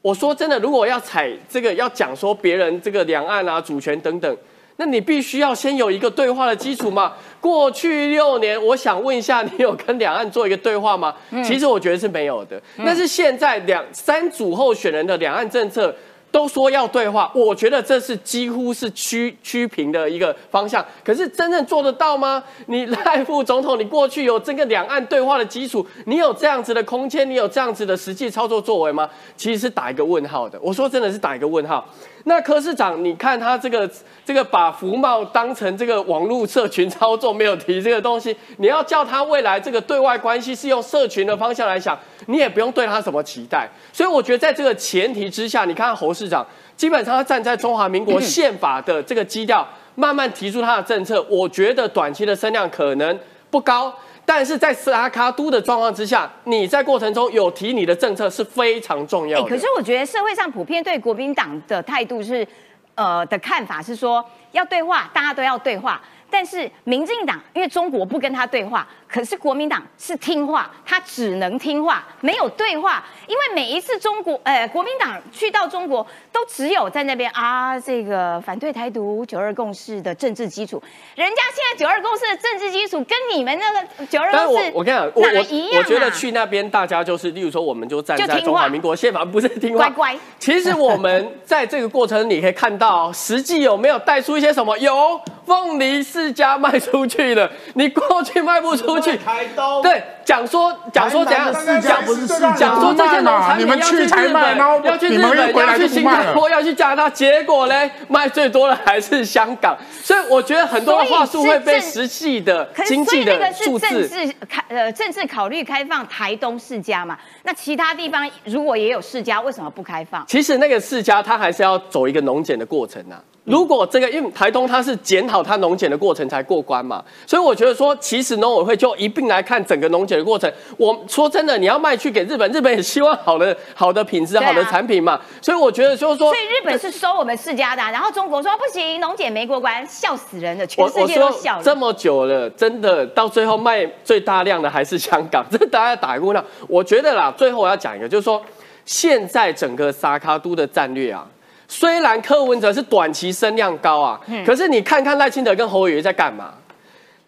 [0.00, 4.36] 我说真的，如果要采这个要讲说别人这个两岸啊主权等等，
[4.78, 7.12] 那你必须要先有一个对话的基础嘛。
[7.40, 11.14] 过去六年，我想问一下，你有跟两岸做一个对话吗？
[11.44, 12.60] 其实我觉得是没有的。
[12.78, 15.94] 但是现在两三组候选人的两岸政策。
[16.30, 20.84] 都说要对话，我觉得这是几乎是趋趋平的一个方向。
[21.02, 22.44] 可是真正做得到吗？
[22.66, 29.08] 你赖副总统，你过去有这个两岸对话的基础，你有这样子的空间，你有这样子的实际操作作为吗？
[29.38, 30.58] 其实是打一个问号的。
[30.60, 31.88] 我说真的是打一个问号。
[32.28, 33.90] 那柯市长，你看他这个
[34.22, 38.36] 这个把福茂当成这个网络社群操作，没有提这个东西。
[38.58, 43.66] 你要叫他未来这个对外关系是用社群的方向来想，你也不用对他什么期待。
[43.92, 51.20] 所以我觉得在这个前提之下，你看侯市长，基本上他站在中华民国宪法的这个基调，慢慢提出他的政策。
[51.30, 53.18] 我觉得短期的声量可能
[53.50, 53.92] 不高。
[54.28, 59.48] 但是在斯拉卡都的状况之下，你在过程中有提你的政策是非常重要的。
[59.48, 62.46] 可是我觉得社会上普遍对国民党的态度是，
[62.94, 65.98] 呃的看法是说要对话，大家都要对话。
[66.28, 68.86] 但是民进党因为中国不跟他对话。
[69.08, 73.02] 可是国民党是听话，他只能听话，没有对话。
[73.26, 80.82] 因为每一次中国，呃，国民党去到中国，都只有在那边啊，这个反对台独、九二共识的政治基础。
[81.14, 89.88] 人家现在九二共识的政治基础跟你们那个九二共识，我跟你讲，我我我觉得去那边大家就是，例如说，我们就站在中华民国宪法，不是听话。
[89.88, 90.18] 乖乖。
[90.38, 94.76] 其实我们在这个过程，你可以看到实际有没有带出一些什么？
[94.78, 98.97] 有凤梨世家卖出去了，你过去卖不出。
[99.00, 102.26] 出去台东，对，讲说讲说怎样台南的市价不是
[102.56, 109.76] 讲说这些农产你们品要去日本，要去你日本，要去新加坡，要去加拿大，结果呢，卖最多的还是香港。
[110.02, 113.88] 所以我觉得很多的话术会被实际的经济的数字。
[113.88, 117.18] 政治开呃政治考虑开放台东世家嘛？
[117.42, 120.24] 那其他地方如果也有世家，为什么不开放？
[120.26, 123.22] 其实那个世家它还是要走一个农检的过程啊。
[123.48, 130.52] 如果这个因为台东它是检讨它农检的过程才过关嘛，所以我觉得说，其实农委会就一并来看整个农检的过程。
[130.76, 135.20] 我说真的，你要卖去给日本，日本也希望好的好的品质、啊好的产品嘛。
[135.40, 141.62] 所以我觉得就是说所，以日本是收我们世家的啊、然后中国说不行，农检没过关，笑死人了，全世界都笑了。
[141.62, 146.44] 这么久了，真的到最后卖最大量的还是香港， 这大家打过那。
[146.68, 148.42] 我觉得啦，最后我要讲一个，就是说
[148.84, 151.26] 现在整个萨卡都的战略啊，
[151.68, 156.54] 虽然柯文哲是短期声量高啊，可是你看看赖清德跟侯友宜在干嘛？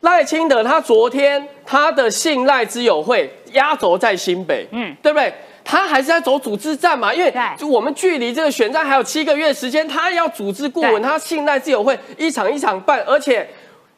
[0.00, 5.32] 赖清德他昨天他的信赖之友会压轴在新北，嗯，对不对？
[5.62, 13.46] 他还是在走组织战嘛，因为就我们距离这个选战还有七个月时间，他要组织顾问，他信赖之友会一场一场办，而且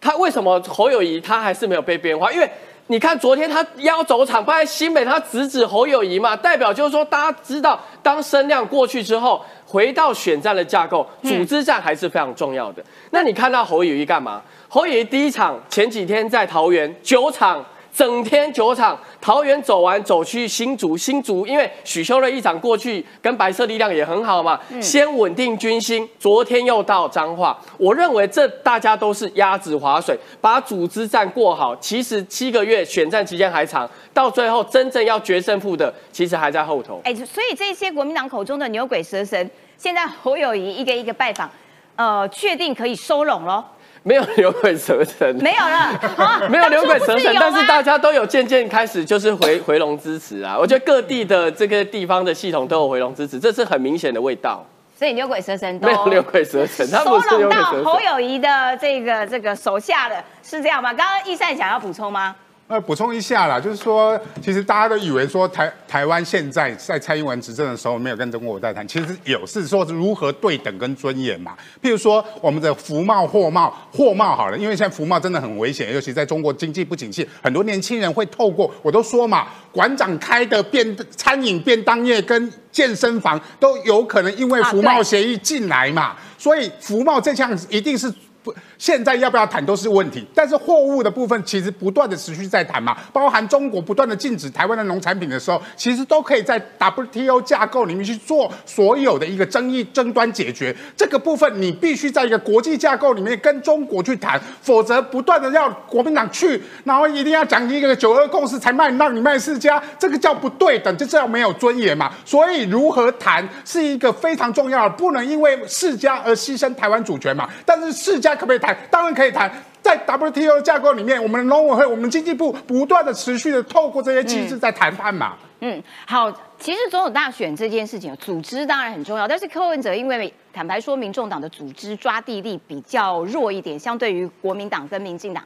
[0.00, 2.32] 他为什么侯友谊他还是没有被变化？
[2.32, 2.50] 因为
[2.92, 12.84] 你看昨天他要走场不在新北，他直指侯友谊嘛，代表就是说大家知道，当声量过去之后，回到选战的架构，组织战还是非常重要的。
[13.10, 14.42] 那你看到侯友谊干嘛？
[14.68, 17.64] 侯友谊第一场前几天在桃园九场。
[17.94, 26.08] 整天酒场，桃园走完走去新竹，新竹因为许修的一场过去跟白色力量也很好嘛，先稳定军心。
[26.18, 31.76] 昨天又到彰化，我认为这大家都是鸭子划水，把组织战过好。
[31.76, 37.00] 其实七个月选战期间还长，到最后真正要决胜负的，其实还在后头。
[37.04, 41.50] 哎，所以这些国民党口中的牛鬼蛇神，现在侯友谊一个一个拜访，
[41.96, 43.62] 呃，确定可以收拢喽？
[44.04, 45.76] 没有牛鬼蛇神，没有了，
[46.16, 50.56] 啊 没有牛鬼蛇神，但是大家家都有渐渐开始就是回 回笼支持啊。
[50.58, 54.64] 我觉得各地的这个地方的系统都有回笼支持，这是很明显的味道。
[54.98, 57.84] 所以牛鬼蛇神都没有牛鬼蛇神，他收不是牛拢到鬼蛇神。
[57.84, 60.92] 侯友谊的这个这个手下的，是这样吗？
[60.92, 62.34] 刚刚易善想要补充吗？
[62.72, 71.52] 呃，补充一下啦，就是说，其实大家都以为说台台湾现在在蔡英文执政的时候没有跟中国在谈，其实有是说如何对等跟尊严嘛。
[71.82, 88.10] 譬如说我们的服贸、货贸、货贸好了，因为现在服贸真的很危险，尤其在中国经济不景气，很多年轻人会透过我都说嘛，馆长开的便餐饮便当业跟健身房都有可能因为服贸协议进来嘛，所以服贸这项一定是。
[88.44, 88.52] 不，
[88.82, 100.74] 现在要不要谈都是问题，但是货物的部分其实不断的持续在谈嘛，包含中国不断的禁止台湾的农产品的时候，其实都可以在 WTO 架构里面去做所有的一个争议争端解决。
[100.96, 112.12] 这个部分你必须在一个国际架构里面跟中国去谈，否则不断的要国民党去，然后一定要讲一个九二共识才卖让你卖世家，这个叫不对等，就这叫没有尊严嘛。
[112.24, 117.48] 所以如何谈是一个非常重要的，不能因为世家而牺牲台湾主权嘛。
[117.64, 118.71] 但是世家可不可以谈？
[118.90, 119.50] 当然可以谈。
[119.82, 125.34] 在 WTO 架构里面，我们的农委会、我们经济部不断的持续的透过这些机制在谈判嘛。
[125.58, 135.42] 嗯，好，其实总统大选这件事情，组织当然很重要，但是柯文哲因为坦白说，民众党的组织抓地力比较弱一点，相对于国民党跟民进党，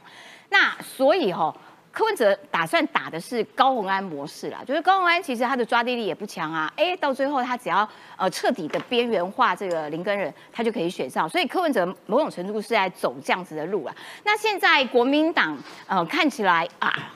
[0.50, 1.54] 那所以哈、
[1.90, 13.94] 柯文哲打算打的是高虹安模式啦，就是高虹安其实他的抓地力也不强啊，哎，到最后他只要呃彻底的边缘化这个林根人，他就可以选上，所以柯文哲某种程度是在走这样子的路啊。
[14.24, 15.56] 那现在国民党
[15.86, 17.12] 呃看起来啊。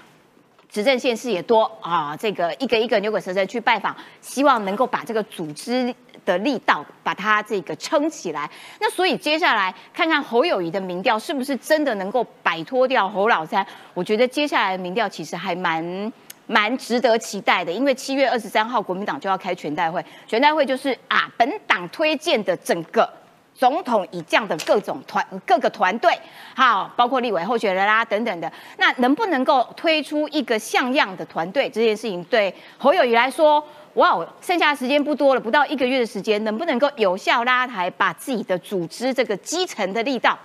[0.72, 5.92] 执政县市也多啊，这个一个一个牛鬼蛇神去拜访，希望能够把这个组织
[6.24, 8.48] 的力道把它这个撑起来。
[8.78, 13.66] 那所以接下来看看侯友谊的民调是不是真的能够摆脱掉侯老三？
[13.94, 16.12] 我觉得接下来的民调其实还蛮。
[16.50, 23.08] 蛮值得期待的，因为七月二十三号国民党就要开全代会，全代会就是啊本党推荐的整个
[23.54, 26.12] 总统以降的各种团各个团队，
[26.56, 31.70] 好，包括立委候选人啦等等的，那能不能够推出一个像样的团队？
[31.70, 40.36] 这件事情对侯友谊来说，哇，剩下的时间不多了，不到一个月的时间，能不能够有效拉抬，把自己的组织这个基层的力道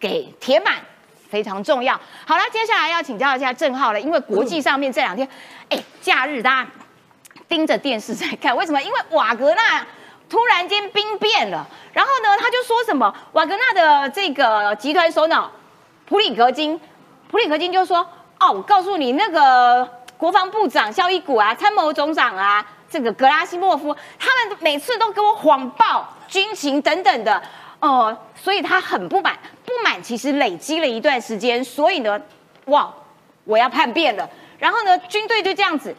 [0.00, 0.74] 给填满？
[1.32, 1.98] 非常重要。
[2.26, 5.26] 好了，接下来要请教一下郑浩了，因为国际上面这两天，
[5.70, 6.70] 哎，假日大家
[7.48, 8.82] 盯着电视在看，为什么？
[8.82, 9.86] 因为瓦格纳
[10.28, 15.50] 突然间兵变了，然后呢，他就说什么瓦格纳的这个集团首脑
[16.04, 16.78] 普里格金，
[17.30, 18.06] 普里格金就说
[18.38, 27.42] ：“哦，我告诉你，那个国防部长肖伊古啊，参谋总长啊，这个格拉西莫夫，他们每次都给我谎报军情等等的，
[27.82, 32.18] 呃，所以他很不满，不满其实累积了一段时间，所以呢，
[32.64, 32.90] 哇。”
[33.44, 34.30] 我要叛变了。
[34.56, 35.92] 然后呢，军队就这样子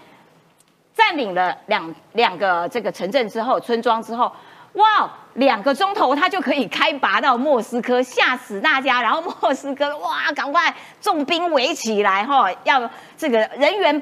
[0.94, 4.32] 占领了两两个这个城镇之后，村庄之后，
[4.76, 9.02] 哇，两个钟头他就可以开拔到莫斯科，吓死大家。
[9.02, 14.02] 然后莫斯科哇，赶快重兵围起来哈，要这个人员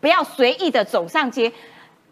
[0.00, 1.52] 不要随意的走上街。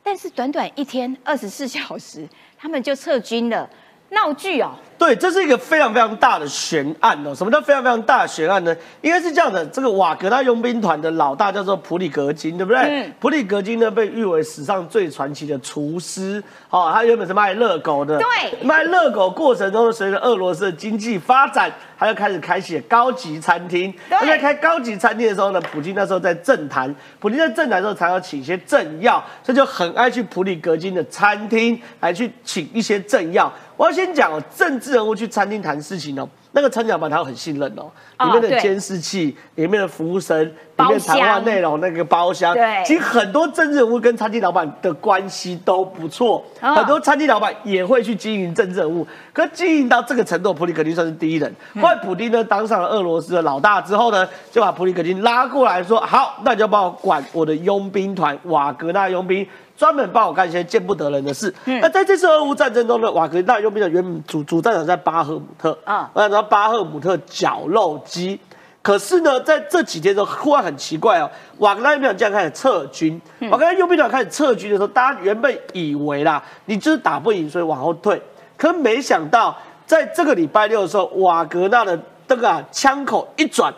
[0.05, 2.25] 但是短短一天二十四小时，
[2.57, 3.69] 他们就撤军了，
[4.11, 4.71] 闹剧哦。
[4.99, 7.33] 对，这是一个非常非常大的悬案哦。
[7.33, 8.75] 什么叫非常非常大的悬案呢？
[9.01, 12.81] 应该是这样的，这个瓦格纳佣兵团的老大叫做普里格金，对不对？
[12.83, 23.95] 嗯普里格金呢被誉为史上最传奇的厨师，哦，他原本是卖热狗的，对卖热狗过程中，随着俄罗斯的经济发展，他就开始开启高级餐厅。
[24.11, 33.53] 他在开高级餐厅的时候呢，普京那时候在政坛，普京在政坛的时候常要请一些政要，所以就很爱去普里格金的餐厅来去请一些政要。
[33.79, 37.89] 我要先讲哦，政治人物去餐厅谈事情哦，那个餐厅老板他很信任哦，
[38.27, 51.49] 里面的监视器、里面的服务生、里面谈话厢内容那个包厢，对其实很多政治人物跟餐厅老板的关系都不错，哦很多餐厅老板也会去经营政治人物，可经营到这个程度，普里格金算是第一人。
[51.75, 59.47] 嗯后来普丁呢当上了俄罗斯的老大之后呢，就把普里格金拉过来说：“好，那你就帮我管我的佣兵团瓦格纳佣兵。”
[59.79, 61.55] 专门帮我干一些见不得人的事。
[61.67, 68.41] 嗯那在这次俄乌战争中呢，瓦格纳佣兵的原本主主战场在巴赫姆特啊啊，然后巴赫姆特绞肉机。
[68.83, 73.21] 可是呢，在这几天中，忽然很奇怪哦，瓦格纳佣兵团竟然开始撤军。
[73.39, 78.21] 嗯瓦格纳佣兵团开始撤军的时候，大家原本以为啦，你就是打不赢，所以往后退。
[78.57, 79.57] 可没想到，
[79.87, 83.73] 在这个礼拜六的时候，瓦格纳的这个啊枪口一转，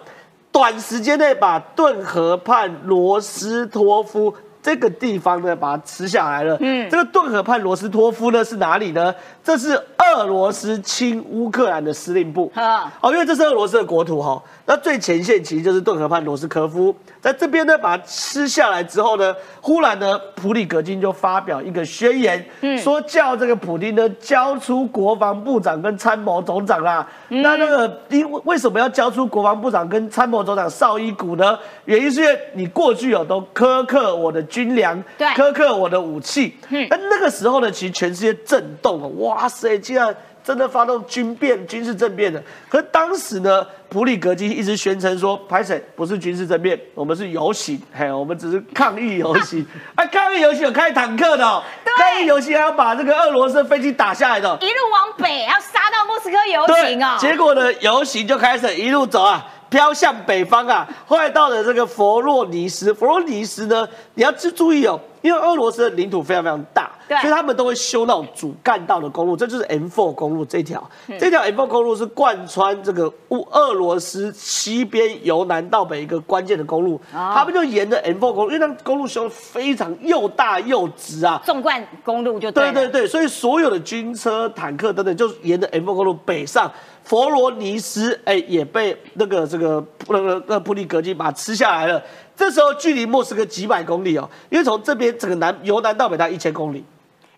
[0.51, 4.33] 短时间内把顿河畔罗斯托夫
[4.63, 6.57] 这个地方呢，把它吃下来了。
[6.61, 9.15] 嗯，这个顿河畔罗斯托夫呢是哪里呢？
[9.43, 12.53] 这是俄罗斯亲乌克兰的司令部。
[12.55, 14.41] 啊哦，因为这是俄罗斯的国土哈。
[14.67, 27.07] 那最前线其实就是顿河畔罗斯科夫，在这边呢把它吃下来之后呢，忽然呢普里格金就发表一个宣言，嗯说叫这个普丁呢交出国防部长跟参谋总长啦。
[27.29, 31.59] 那那个因为为什么要交出国防部长跟参谋总长绍伊古呢？
[31.87, 36.57] 原因是因为你过去有都苛刻我的军粮，对苛刻我的武器。
[36.69, 42.43] 嗯那那个时候呢，其实全世界震动了，哇塞，竟然真的发动军变、军事政变的。
[42.69, 49.65] 可是当时呢，普里格金一直宣称说，拍谁不是军事政变，我们是游行， 嘿，我们只是抗议游行。
[49.95, 54.57] 啊， 抗议游行有开坦克的、哦，对抗议游行还要把这个俄罗斯的飞机打下来的哦。
[54.61, 57.17] 一路往北，要杀到莫斯科游对行哦。
[57.21, 60.87] 结果呢，游行就开始一路走啊，飘向北方啊。
[61.07, 66.90] 后来到了这个佛罗里斯，佛罗里斯呢，你要注注意哦，因为俄罗斯的领土非常非常大，
[67.21, 70.89] 所以他们都会修那种主干道的公路，这就是 M4 公路这条。
[71.09, 82.71] 嗯这条 M4 公路是贯穿这个乌俄罗斯西边由南到北一个关键的公路，哦他们就沿着 M4 公路，因为那公路修的非常又大又直啊，纵贯公路就对。
[82.73, 86.71] 对对对，所以所有的军车、坦克等等，就是沿着 M4 公路北上。
[87.03, 92.01] 佛罗尼斯哎也被那个这个那个那个普利格金把它吃下来了。
[92.37, 96.85] 这时候距离莫斯科几百公里哦，因为从这边整个南由南到北大概一千公里。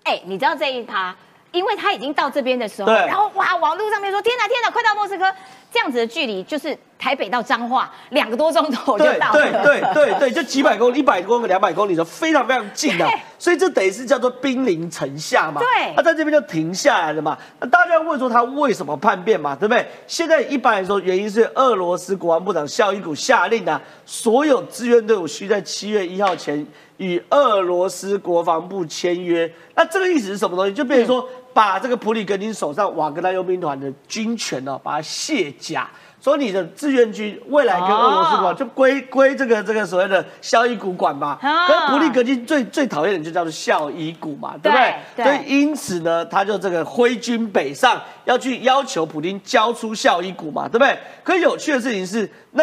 [0.05, 1.15] 哎、你知道这一趴，
[1.53, 5.25] 因为他已经到这边的时候，对然后哇，网络上面说天哪天哪，快到莫斯科，
[5.73, 9.33] 这样子的距离就是台北到彰化两个多钟头就对到了。
[9.33, 15.61] 对对对对，就几百公里、一百公里、两百公里的，非常非常近的对，所以这等于是叫做兵临城下嘛。
[15.61, 17.37] 对他在这边就停下来了嘛。
[17.61, 19.87] 那大家问说他为什么叛变嘛，对不对？
[20.07, 26.67] 现在一般来说，原因是俄罗斯国防部长绍伊古下令啊，所有志愿队伍需在七月一号前
[26.99, 29.53] 与俄罗斯国防部签约。
[29.75, 30.73] 那这个意思是什么东西？
[30.73, 35.89] 就变成说，把这个普里格金手上瓦格纳佣兵团的军权哦，把它卸甲。
[36.21, 41.37] 说你的志愿军未来跟俄罗斯管哦就归归这个这个所谓的效益股管嘛。
[41.43, 44.95] 啊可是普里格金最最讨厌的就叫做效益股嘛，对不对？
[45.17, 50.97] 对所以因此呢，他就这个挥军北上，要去要求普京交出效益股嘛，对不对？
[51.25, 52.63] 可有趣的事情是，那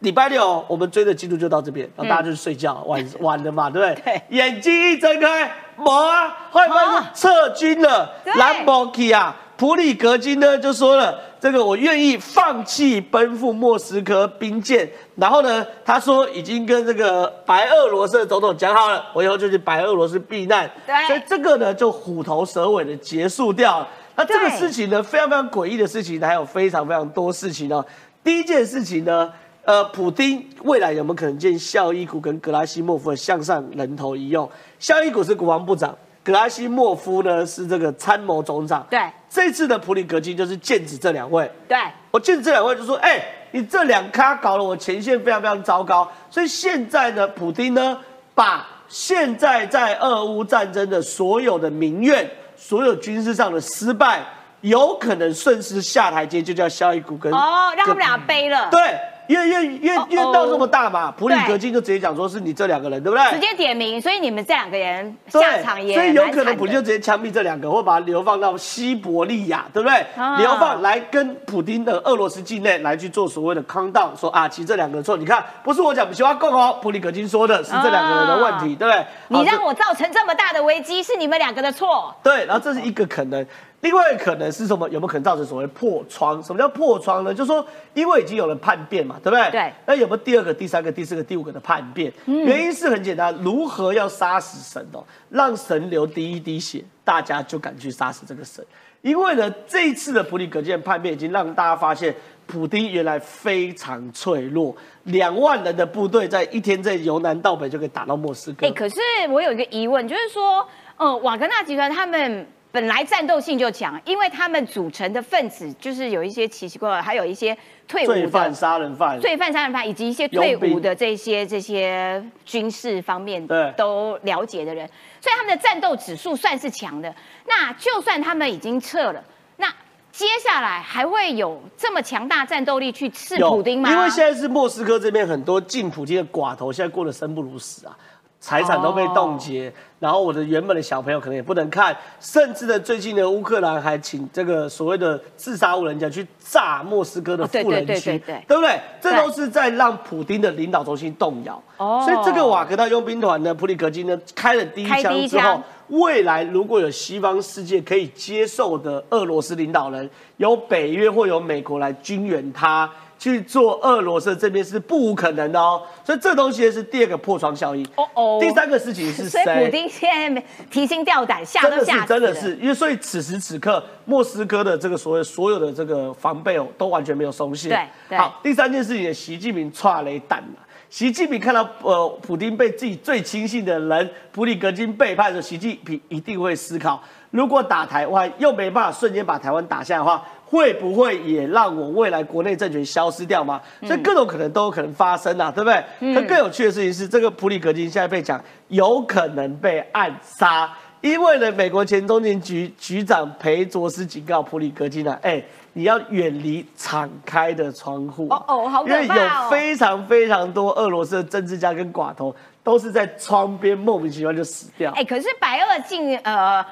[0.00, 4.02] 礼拜六我们追的进度就到这边，然后大家就去睡觉， 晚晚了嘛，对不对？
[4.04, 9.36] 对眼睛一睁开，没啊，后来发现啊撤军了，对兰博基啊。
[9.56, 20.70] 普里格金呢就说了，这个我愿意放弃奔赴莫斯科兵舰，然后呢，他说已经跟这个白俄罗斯的总统讲好了，我以后就去白俄罗斯避难。
[20.86, 23.88] 对所以这个呢就虎头蛇尾的结束掉了。
[24.16, 27.84] 那这个事情呢，非常非常诡异的事情呢，还有非常非常多事情哦。
[28.24, 29.30] 第一件事情呢，
[29.70, 34.50] 呃，普丁未来有没有可能见绍伊古跟格拉西莫夫的向上人头一用？
[34.80, 38.84] 绍伊古是国防部长，格拉西莫夫呢是这个参谋总长。
[38.90, 41.48] 对这次的普里格金就是剑指这两位。
[41.68, 41.78] 对
[42.10, 46.10] 我见这两位就说，哎、你这两咖搞得我前线非常非常糟糕。
[46.28, 47.96] 所以现在呢，普丁呢，
[48.34, 54.20] 把现在在俄乌战争的所有的民怨、所有军事上的失败，
[54.62, 58.68] 有可能顺势下台阶，就叫肖伊古跟哦，让他们俩背了。
[58.72, 58.98] 对。
[59.30, 63.30] 因为因为因为哦因为闹这么大嘛，普里对格金就直接讲说是你这两个人，对不对？
[63.30, 70.04] 直接点名，所以你们这两个人下场也所以有可能普京就直接枪毙这两个，或把他流放到西伯利亚，对不对？
[70.16, 79.06] 啊流放来跟普丁的俄罗斯境内来去做所谓的康道，说啊，其实这两个人错，你看不是我讲，不是我共哦，普里格金说的是这两个人的问题，啊对不对？
[79.28, 82.12] 你让我造成这么大的危机，是你们两个的错。
[82.20, 83.46] 对，然后这是一个可能，
[83.80, 84.86] 另外可能是什么？
[84.90, 86.42] 有没有可能造成所谓破窗？
[86.42, 87.32] 什么叫破窗呢？
[87.32, 89.50] 就是说，因为已经有人叛变嘛，对不对？
[89.50, 92.12] 对那有没有第二个、第三个、第四个、第五个的叛变？
[92.26, 98.64] 原因是很简单，如何要杀死神哦，让神流第一滴血，大家就敢去杀死这个神。
[99.00, 102.14] 因为呢，这一次的普里格金叛变已经让大家发现，
[102.46, 108.66] 普丁原来非常脆弱，两万人的部队在一天在由南到北就可以打到莫斯科。
[108.66, 109.00] 哎、可是
[109.30, 110.68] 我有一个疑问，就是说，
[110.98, 117.56] 呃，瓦格纳集团他们本来战斗性就强，因为他们组成的分子就是有一些奇奇怪怪，还有一些
[117.88, 124.88] 退伍罪犯、的杀人犯，罪犯、杀人犯，以及一些退伍的这些这些军事方面对都了解的人，
[125.20, 127.12] 所以他们的战斗指数算是强的。
[127.46, 129.24] 那就算他们已经撤了，
[129.56, 129.66] 那
[130.12, 133.90] 接下来还会有这么强大战斗力去刺普丁吗？
[133.90, 137.96] 因为现在是莫斯科这边很多进普京的寡头，现在过得生不如死啊，
[138.40, 148.80] 财产都被冻结，哦然后我的原本的小朋友可能也不能看，甚至呢，最近的乌克兰还请这个所谓的自杀无人机去炸莫斯科的富人区，对对对对对不对？
[148.98, 151.62] 这都是在让普丁的领导中心动摇。
[151.76, 162.90] 哦所以这个瓦格纳佣兵团呢，普里格金呢开了第一枪之后，未来如果有西方世界可以接受的俄罗斯领导人，由北约或由美国来军援他。
[163.20, 167.86] 去做俄罗斯这边是不无可能的哦，所以这东西是第二个破窗效应。
[167.96, 169.64] 哦哦第三个事情是所以谁？
[169.66, 172.06] 普丁现在没提心吊胆，吓真的是都吓死了。
[172.06, 177.68] 真的是，因为所以此时此刻，莫斯科的这个所谓所有的这个防备哦，都完全没有松懈。
[177.68, 180.66] 对对好，第三件事情，习近平踹雷弹了。
[180.88, 187.00] 习近平看到呃，普丁被自己最亲信的人普里格金背叛的时候，习近平一定会思考：
[187.30, 193.60] 如果打台湾又没办法瞬间把台湾打下的话，会不会也让我未来国内政权消失掉吗？
[193.82, 196.12] 所以各种可能都有可能发生啊，对不对？
[196.12, 200.68] 可更有趣的事情是，这个普里格金现在被讲有可能被暗杀。
[201.00, 205.42] 因为呢，美国前中情局局长裴卓斯警告普里格金啊，哎，
[205.72, 208.26] 你要远离敞开的窗户。
[208.28, 214.92] 哦哦好哦因为有非常非常多俄罗斯的政治家跟寡头都是在窗边莫名其妙就死掉。
[214.92, 216.62] 哎、可是白俄进呃，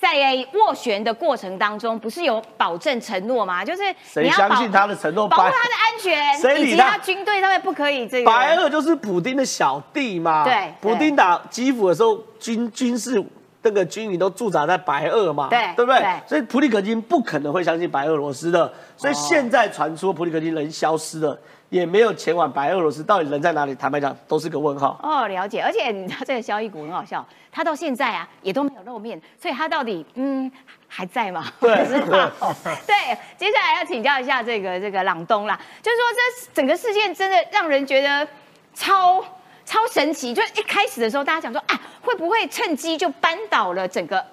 [0.00, 0.14] 在
[0.52, 3.64] 斡旋的过程当中，不是有保证承诺吗？
[3.64, 5.28] 就是谁你相信他的承诺？
[5.28, 8.30] 白保护他的安全，谁理他他军队上面不可以这个。
[8.30, 10.44] 白俄就是普丁的小弟嘛。
[10.44, 13.22] 对普丁打基辅的时候，军军事
[13.62, 16.00] 那个军营都驻扎在白俄嘛，对对不对？
[16.00, 21.36] 对所以普里格金不可能会相信白俄罗斯的，所以现在传出普里格金人消失了，
[21.68, 23.74] 也没有前往白俄罗斯，到底人在哪里？
[23.74, 24.98] 坦白讲，都是个问号。
[25.02, 25.60] 哦，了解。
[25.60, 30.50] 而且你知道这个萧一谷很好笑，他到现在啊也都没有露面，所以他到底嗯
[30.86, 31.44] 还在吗？
[31.60, 31.76] 对，
[33.36, 38.26] 接下来要请教一下这个这个朗东啦，就是说这整个事件真的让人觉得
[38.74, 39.24] 超。
[39.68, 40.32] 超神奇！
[40.32, 44.24] 就是一开始的时候，大家讲说啊，会不会趁机就扳倒了整个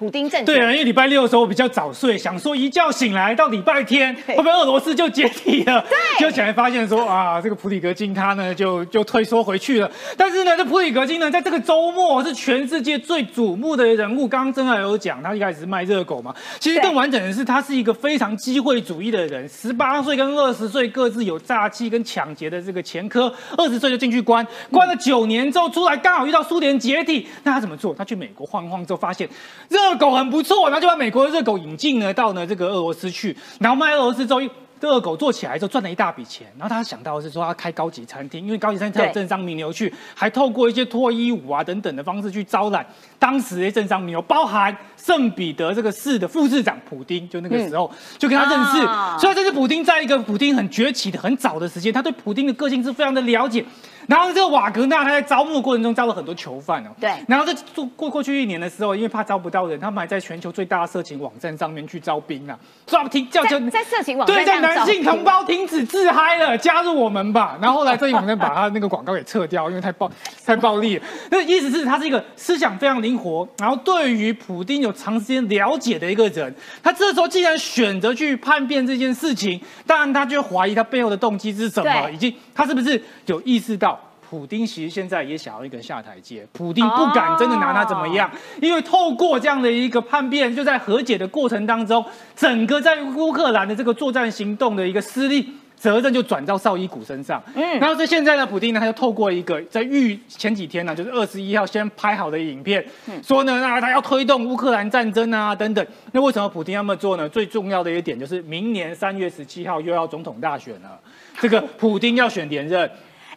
[0.00, 0.46] 普丁政权？
[0.46, 5.84] 对啊，因为礼拜六的时候我比较早睡，想说一觉醒来到礼拜天会不会俄罗斯就解体了？
[5.90, 9.90] 对就起来发现说啊，这个普里格金他呢就就退缩回去了。
[10.16, 14.26] 但是呢，这普里格金呢，在这个周末是全世界最瞩目的人物。
[14.26, 19.46] 刚刚真的有讲，他一开始是卖热狗嘛，其实更完整的是，他是一个非常机会主义的人。
[19.50, 27.94] 十八岁跟二十岁各自有诈欺跟抢劫的这个前科，二十岁就进去关，关了九年之后出来，刚好遇到苏联解体，那他怎么做？
[27.94, 29.28] 他去美国晃晃之后，发现
[29.68, 34.40] 热狗很不错，然后就把美国的热狗引进呢到呢这个俄罗斯去，然后卖俄罗斯之后。
[34.80, 42.86] 热狗做起来之后赚了一大笔钱，然后他想到的是说要开高级餐厅，因为高级餐厅才有对政商名流去，还透过一些脱衣舞啊等等的方式去招揽
[43.18, 53.62] 当时的政商名流，包含圣彼得这个市的副市长普丁，就那个时候、就跟他认识，啊所以这是普丁在一个普丁很崛起的很早的时间，他对普丁的个性是非常的了解。
[54.06, 67.58] 然后这个瓦格纳他在招募的过程中招了很多囚犯哦，对然后在做过过去一年的时候，因为怕招不到人，他们还在全球最大的色情网站上面去招兵啊，所以他们停叫叫在在色情网站对，在男性同胞停止自嗨了，加入我们吧。
[67.62, 70.10] 然后后来这一网站把他那个广告给撤掉，因为太暴
[70.44, 71.04] 太暴力了。
[71.30, 83.99] 那意思是他是一个思想非常灵活，然后对于普丁有有长时间了解的一个人，他这时候既然选择去叛变这件事情，当然他就怀疑他背后的动机是什么，以及他是不是有意识到。
[84.30, 88.30] 普丁其实现在也想要一个下台阶，普丁不敢真的拿他怎么样，
[88.62, 92.04] 因为透过这样的一个叛变，就在和解的过程当中，
[92.36, 95.52] 整个在乌克兰的这个作战行动的一个失利。
[95.80, 102.84] 责任就转到绍伊古身上，嗯，然后所以现在呢，普丁呢，他就透过一个在预前几天呢，就是二十一号先拍好的影片，
[103.22, 105.86] 说呢，那他要推动乌克兰战争啊等等。
[106.12, 107.26] 那为什么普丁要这么做呢？
[107.26, 111.00] 最重要的一点就是明年三月十七号又要总统大选了，
[111.40, 112.90] 这个普丁要选连任。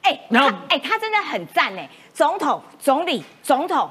[0.03, 3.89] 哎，然后他哎，他真的很赞哎，总统、总理、总统，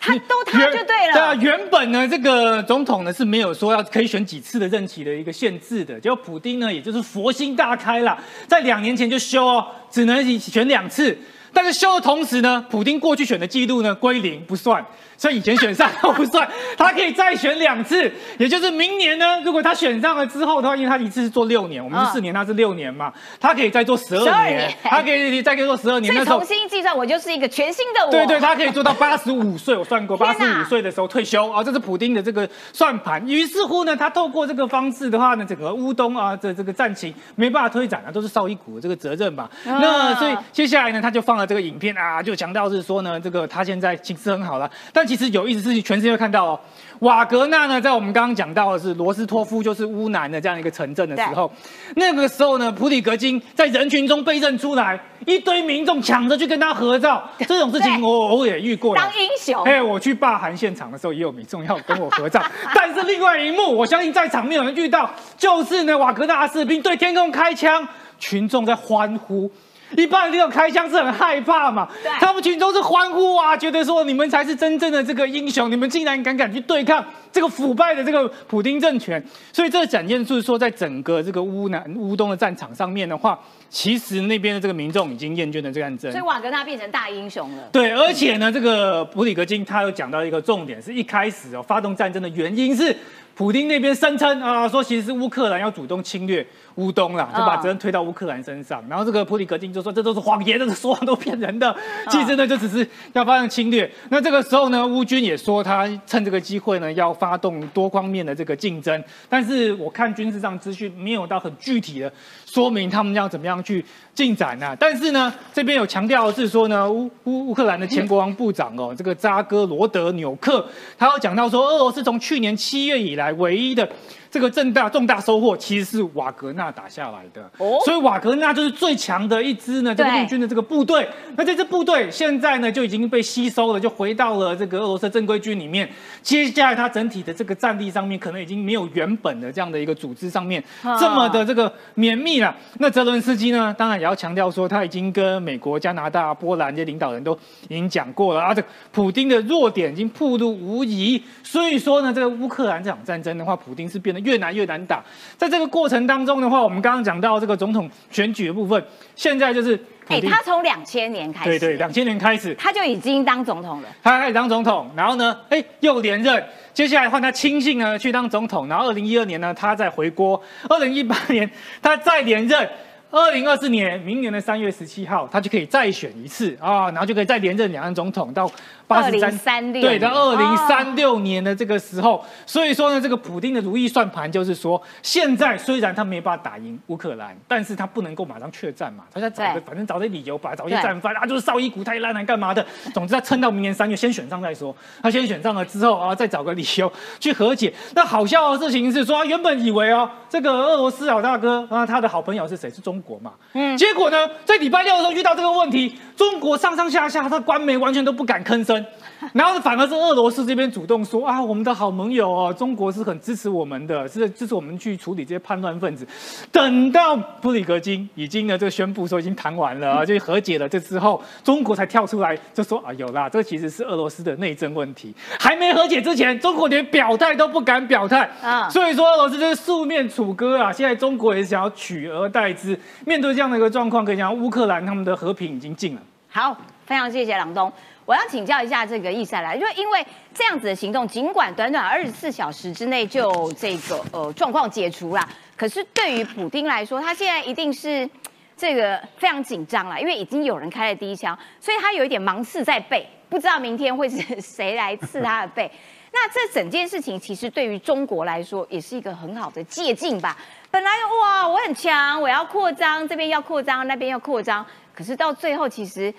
[0.00, 11.16] 他都他就对了对啊，原本呢，这个总统呢是没有说要可以选几次的任期的一个限制的，结果普丁呢，也就是佛心大开了，在两年前就修哦，只能选两次。
[11.54, 14.82] 但是修的同时呢，普丁过去选的记录呢归零不算，
[15.22, 28.10] 所以以前选上都不算，他可以再选两次，也就是明年呢，如果他选上了之后的话，因为他一次是做六年，我们是嗯四年，他是六年嘛，他可以再做十二年年，他可以再可以做十二年，所以那重新计算，我就是一个全新的我。
[28.10, 33.24] 对对，他可以做到 八十五岁，我算过，八十五岁的时候退休啊，这是普丁的这个算盘。
[33.28, 39.44] 于是乎呢，他透过这个方式的话呢，整个乌东啊这这个战情没办法推展啊，都是绍伊古的这个责任嘛。
[39.64, 44.68] 啊那所以接下来呢，他就放了这个影片啊，就强调是说呢，这个他现在情势很好了。
[44.92, 46.60] 但其实有意思是，全世界看到哦，
[47.00, 51.52] 瓦格纳呢，在我们刚刚讲到的是罗斯托夫，就是乌南的这样一个城镇的时候，
[51.96, 59.10] 那个时候呢，普里格金在人群中被认出来，一堆民众抢着去跟他合照，这种事情对我我也遇过了当。
[59.12, 59.62] 英雄。
[59.64, 62.42] 哎、我去罢韩现场的时候，也有民众要跟我合照，
[62.74, 67.86] 但是另外一幕，我相信在场没有人遇到，就是呢瓦格纳士兵对天空开枪，
[68.18, 69.50] 群众在欢呼。
[69.96, 71.88] 一般人这种开枪是很害怕嘛，
[72.18, 79.22] 他们群众是欢呼啊，觉得说你们才是真正的这个英雄，你们竟然敢敢去对抗这个腐败的这个普丁政权，
[79.52, 83.38] 所以这展现出说，在整个这个乌南乌东的战场上面的话，
[83.68, 87.68] 其实那边的这个民众已经厌倦了这个战争所以，瓦格纳变成大英雄了。
[87.72, 92.96] 对，而且呢，这个普里格金他有讲到一个重点，是一开始哦发动战争的原因是。
[93.34, 98.82] 普丁那边声称啊，说其实是乌克兰要主动侵略乌东啦，就把责任推到乌克兰身上。
[98.88, 101.74] 然后这个普里格金就说这都是谎言，这个说谎都骗人的。
[102.10, 103.90] 其实呢，就只是要发动侵略。
[104.10, 109.02] 那这个时候呢，乌军也说他趁这个机会呢，要发动多方面的这个竞争。
[109.28, 112.12] 但是我看军事上资讯没有到很具体的
[112.46, 120.66] 说明他们要怎么样去进展啊、但是呢，这边有强调的是说呢，乌乌乌克兰的前国防部长哦，这个扎戈罗德纽克，
[120.98, 123.88] 他有讲到说，俄罗斯从去年七月以来唯一的。
[124.32, 131.06] 这个重大重大收获其实是瓦格纳打下来的，哦所以瓦格纳就是最强的一支呢，这个对陆军的这个部队。
[131.36, 135.86] 那这支部队现在呢就已经被吸收了，就回到了这个俄罗斯正规军里面。
[136.22, 142.56] 接下来它整体的这个战力上面，可能已经没有原本的这样的一个组织上面啊这么的这个绵密了。
[142.78, 151.22] 那泽伦斯基呢，当然也要强调说，他已经跟美国、加拿大、波兰这些领导人都已经讲过了啊，这普丁的弱点已经暴露无遗。
[151.42, 155.02] 所以说呢，这个乌克兰这场战争的话，普丁是变得越难越难打。
[155.36, 158.82] 在这个过程当中的话，我们刚刚讲到这个总统选举的部分，
[159.16, 163.88] 现在就是普哎，丁，他从两千年开始，对对，两千年开始，他就已经当总统了。
[164.02, 171.50] 他开始当总统，然后呢，哎，又连任，接下来换他亲信呢去当总统，然后二零一二年呢，他再回国，二零一八年
[171.80, 172.68] 他再连任。
[173.14, 176.56] 二零二四年，明年的三月十七号，他就可以再选一次。
[176.58, 178.32] 啊，然后就可以再连任两任总统。
[178.32, 178.50] 到
[178.92, 194.74] 八十三，2036对，在二零哦三六年的这个时候，所以说呢，这个普丁的如意算盘就是说，现在虽然他没办法打赢乌克兰，但是他不能够马上确战嘛，他在找个反正找些理由吧，找一些战犯啊，就是绍伊古太烂了干嘛的，总之他撑到明年三月先选上再说。
[195.02, 197.72] 他先选上了之后啊，再找个理由去和解。
[197.94, 202.70] 那好笑的事情是说，他原本以为哦，这个俄罗斯老大哥啊，他的好朋友是谁？
[202.70, 203.32] 是中国嘛。
[203.52, 203.76] 嗯。
[203.76, 208.81] 结果呢，在礼拜六的时候遇到这个问题，中国上上下下他官媒完全都不敢吭声，
[209.32, 216.06] 然后反而是俄罗斯这边主动说啊，我们的好盟友哦，中国是很支持我们的，是支持我们去处理这些叛乱分子。
[216.50, 230.72] 等到布里格金已经呢这个宣布说已经谈完了啊，就和解了，这之后中国才跳出来就说啊有啦，这其实是俄罗斯的内政问题，还没和解之前，中国连表态都不敢表态啊所以说俄罗斯就是素面楚歌啊。
[230.72, 236.02] 现在中国也想要取而代之，面对这样的一个状况，可以讲乌克兰他们的和平已经尽了。
[236.28, 236.56] 好，
[236.86, 237.70] 非常谢谢郎东。
[238.04, 248.08] 我要请教一下这个易赛来，因为因为这样子的行动，尽管短短二十四小时之内就这个呃状况解除啦，可是对于普丁来说，他现在一定是
[248.56, 255.70] 这个非常紧张啦，因为已经有人开了第一枪，所以他有一点芒刺在背，不知道明天会是谁来刺他的背。
[256.14, 260.36] 那这整件事情其实对于中国来说也是一个很好的借鉴吧。
[260.70, 260.90] 本来
[261.22, 266.12] 哇，我很强，我要扩张，这边要扩张，那边要扩张，可是到最后其实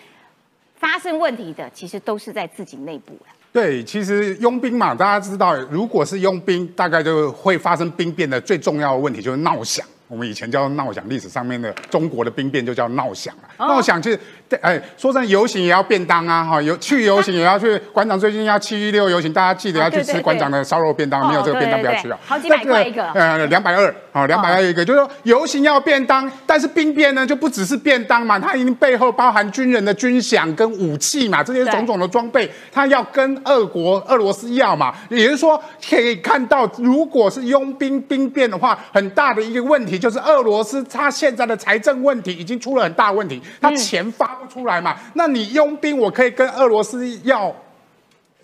[0.84, 3.28] 发生问题的，其实都是在自己内部了。
[3.54, 9.86] 对，其实佣兵嘛，大家知道，如果是佣兵，大概就会发生兵变的最重要的问题就是闹响。
[10.10, 13.50] 我们以前叫闹响，历史上面的中国的兵变就叫闹响了。
[13.60, 14.24] 闹响就是，对，
[14.62, 17.78] 哎，说真的，游行也要便当啊，哈，游去游行也要去。
[17.92, 22.18] 馆长最近要七一六游行，大家记得要去吃馆长的烧肉便当，没有这个便当不要去啊。
[22.26, 34.94] 好几百块一个，呃，两百二，好，两百二一个，就是说游行要便当，但是兵变呢就不只是便当嘛，它一定背后包含军人的军饷跟武器嘛，这些种种的装备，他要跟俄国、俄罗斯要嘛。
[35.10, 44.96] 也就是说，可以看到，如果是佣兵兵变的话，很大的一个问题就是俄罗斯他现在的财政问题已经出了很大问题，他钱发不出来嘛。
[45.14, 47.56] 那你佣兵，我可以跟俄罗斯要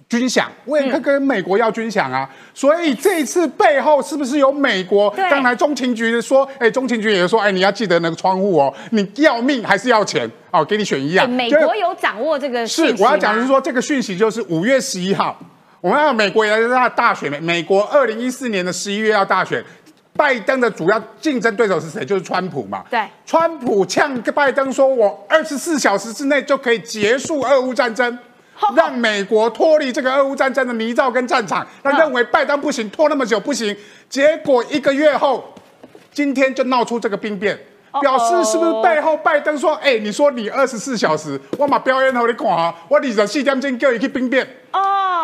[0.08, 2.28] 军饷，我也可以跟美国要军饷啊。
[2.54, 5.10] 所以这一次背后是不是有美国？
[5.12, 10.30] 刚才中情局说，哎，中情局也说，哎，你要记得那个窗户哦，你要命还是要钱？
[10.52, 11.30] 哦，给你选一样。
[11.30, 15.40] 美国有掌握这个是我要讲的是说，这个讯息就是五月十一号，
[15.80, 19.64] 我们要美国也要大选美，美国二零一四年的十一月要大选。
[20.20, 22.04] 拜登的主要竞争对手是谁？
[22.04, 22.84] 就是川普嘛。
[22.90, 28.20] 对，川普呛拜登说：“我二十四小时之内就可以结束俄乌战争，
[28.76, 33.74] 让美国脱离这个俄乌战争的泥沼跟战场。”他认为拜登不行，拖那么久不行。
[34.10, 35.54] 结果一个月后，
[36.12, 37.58] 今天就闹出这个兵变，
[38.02, 44.80] 表示是不是背后拜登说：“哎，你说你二十四小时，我把表演给你看啊，我二十四点钟叫你去兵变。”哦，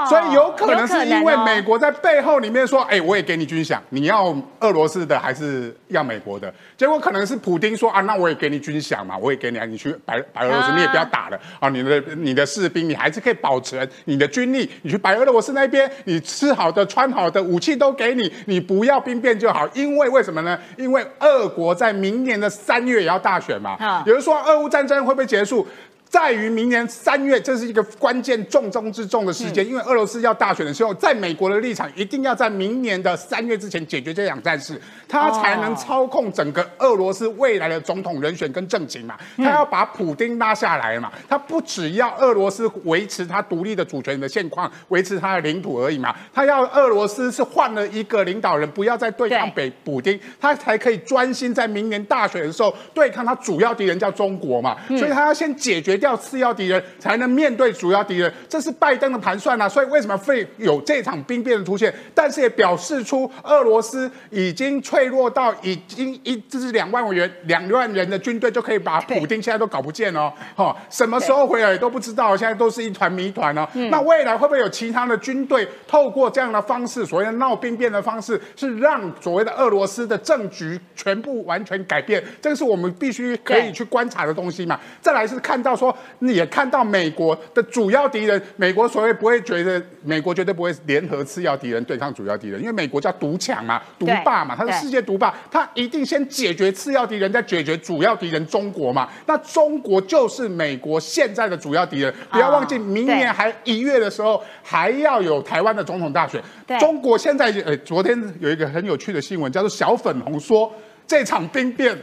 [0.07, 6.53] 所以有可能是因为美国在背后里面说，哎，我也给你军饷，你要俄罗斯的还是要美国的？
[6.77, 19.67] 结果可能是普京说啊，那我也给你军饷嘛，我也给你，你去白白俄罗斯，你也不要打了啊，你的你的士兵你还是可以保存你的军力，你去白俄罗斯那边，你吃好的穿好的武器都给你，你不要兵变就好。
[19.73, 20.59] 因为为什么呢？
[20.77, 25.67] 因为俄国在明年的三月也要大选嘛，有人说俄乌战争会不会结束？
[26.15, 39.17] 在于明年三月，这是一个关键重中之重的时间，因为俄罗斯要大选的时候，在美国的立场，一定要在明年的三月之前解决这场战事，他才能操控整个俄罗斯未来的总统人选跟政情嘛。
[39.35, 54.77] 他要把普丁拉下来嘛，他不只要俄罗斯维持他独立的主权的现况，维持他的领土而已嘛，他要俄罗斯是换了一个领导人，不要再对抗北普丁，他才可以专心在明年大选的时候对抗他主要敌人叫中国嘛。
[54.87, 55.99] 所以他要先解决。
[56.05, 59.67] 要次要敌人才能面对主要敌人，这是拜登的盘算啊！
[59.67, 61.93] 所以为什么会有这场兵变的出现？
[62.13, 73.67] 但是也表示出俄罗斯已经脆弱到已经一支两万元两万人的军队就可以把普丁现在都搞不见哦，哈，什么时候回来都不知道，现在都是一团谜团哦。
[73.89, 82.23] 那未来会不会有其他的军队透过这样的方式，所谓的闹兵变的方式，是让所谓的俄罗斯的政局全部完全改变？
[82.41, 84.79] 这个是我们必须可以去观察的东西嘛。
[85.01, 85.94] 再来是看到说。
[86.19, 99.09] 也看到美国的主要敌人，美国所谓不会觉得，美国绝对不会联合次要敌人对抗主要敌人，因为美国叫独强嘛，独霸嘛，他是世界独霸，他一定先解决次要敌人，再解决主要敌人中国嘛。
[99.25, 106.41] 那中国就是美国现在的主要敌人，不要忘记，明年还一月的时候还要有台湾的总统大选。
[106.79, 110.71] 中国现在呃，昨天有一个很有趣的新闻，叫做小粉红说
[111.05, 111.97] 这场兵变，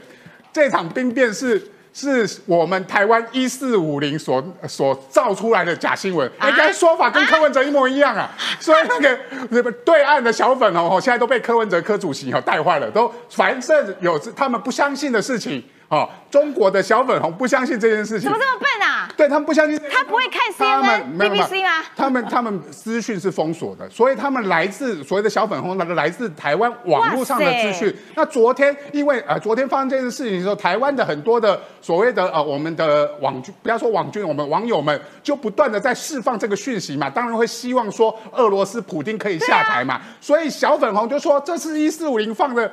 [0.52, 1.62] 这场兵变是。
[1.92, 8.30] 是我们台湾一四五零所所造出来的假新闻，哎，该说法跟柯文哲一模一样啊！
[8.58, 9.18] 所以那个
[9.50, 15.62] 那个对岸的小粉哦，现在都被柯文哲柯主席哦带坏了，都反正有他们不相信的事情。
[15.92, 19.06] 哦，中国的小粉红不相信这件事情，怎么这么笨啊？
[19.14, 21.84] 对他们不相信，他不会看 CNN、BBC 吗？
[21.94, 27.94] 他们他们资讯是封锁的，所以他们来自所谓的小粉红，那个来自台湾网络上的资讯。
[28.16, 42.72] 那昨天因为呃，昨天发生这件事情的时候，台湾的很多的所谓的呃，我们的网军，不要说网军，我们网友们就不断的在释放这个讯息嘛，当然会希望说俄罗斯普京可以下台嘛，所以小粉红就说这是一四五零放的。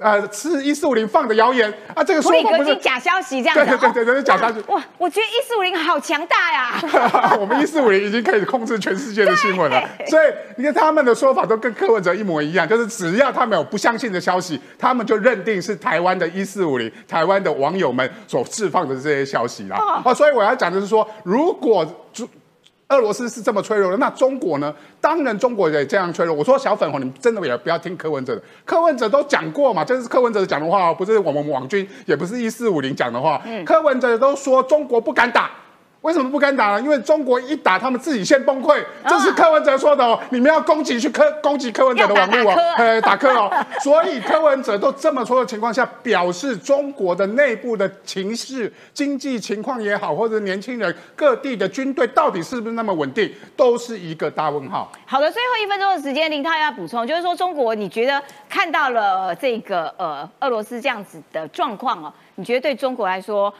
[0.00, 4.62] 呃，是一四五零放的谣言啊，这个说法不是假消息，这样对对对对，这是假消息。
[4.68, 6.80] 哇，我觉得一四五零好强大呀！
[7.38, 10.26] 我们一四五零已经可以控制全世界的新闻了， 所以
[10.56, 19.76] 你看他们的说法都跟柯文哲一模一样，就是只要他们有不相信的消息，他们就认定是台湾的一四五零，台湾的网友们所释放的这些消息啦。
[20.04, 21.84] 哦，所以我要讲的是说，如果
[22.88, 24.74] 俄罗斯是这么脆弱的，那中国呢？
[24.98, 26.34] 当然，中国也这样脆弱。
[26.34, 33.42] 我说小粉红，你们真的也不要听柯文哲的，柯文哲都讲过嘛，这是柯文哲讲的话，不是我们网军，也不是一四五零讲的话。
[33.66, 35.50] 柯文哲都说中国不敢打，
[36.02, 36.80] 为什么不敢打呢？
[36.80, 38.80] 因为中国一打，他们自己先崩溃。
[39.08, 43.52] 这是柯文哲说的哦，你们要攻击去柯攻击柯文哲的网络哦，呃，打柯哦。
[43.82, 54.90] 所以柯文哲都这么说的情况下，表示中国的内部的情势、经济情况也好，或者年轻人各地的军队到底是不是那么稳定，都是一个大问号。
[55.04, 63.52] 好的，最后一分钟的时间，林涛要补充，就是说中国，你觉得看到了这个呃俄罗斯这样子的状况哦，你觉得对中国来说？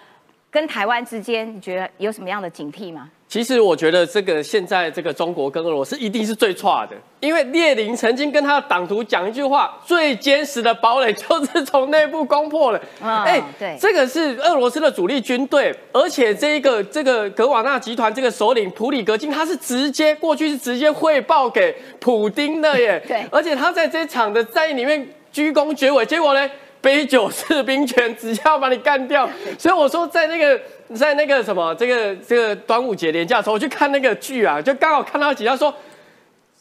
[0.50, 3.10] 跟台湾之间，你觉得有什么样的警惕吗？
[3.28, 12.80] 其实我觉得这个现在这个中国跟俄罗斯一定是最差的，因为列宁曾经跟他的党徒讲一句话：最坚实的堡垒就是从内部攻破了。
[13.02, 22.98] 哎，对，这个是俄罗斯的主力军队，而且这一个这个格瓦纳集团这个首领普里格金，他是直接过去是直接汇报给普丁的耶。
[23.06, 26.50] 对，而且他在这场的战役里面鞠躬绝尾，结果呢？
[26.80, 29.28] 杯酒释兵权，只要把你干掉。
[29.58, 30.60] 所以我说，在那个，
[30.94, 35.74] 在那个什么，这个这个端午节连假的时候，我去看那个剧啊，就刚好看到几条说，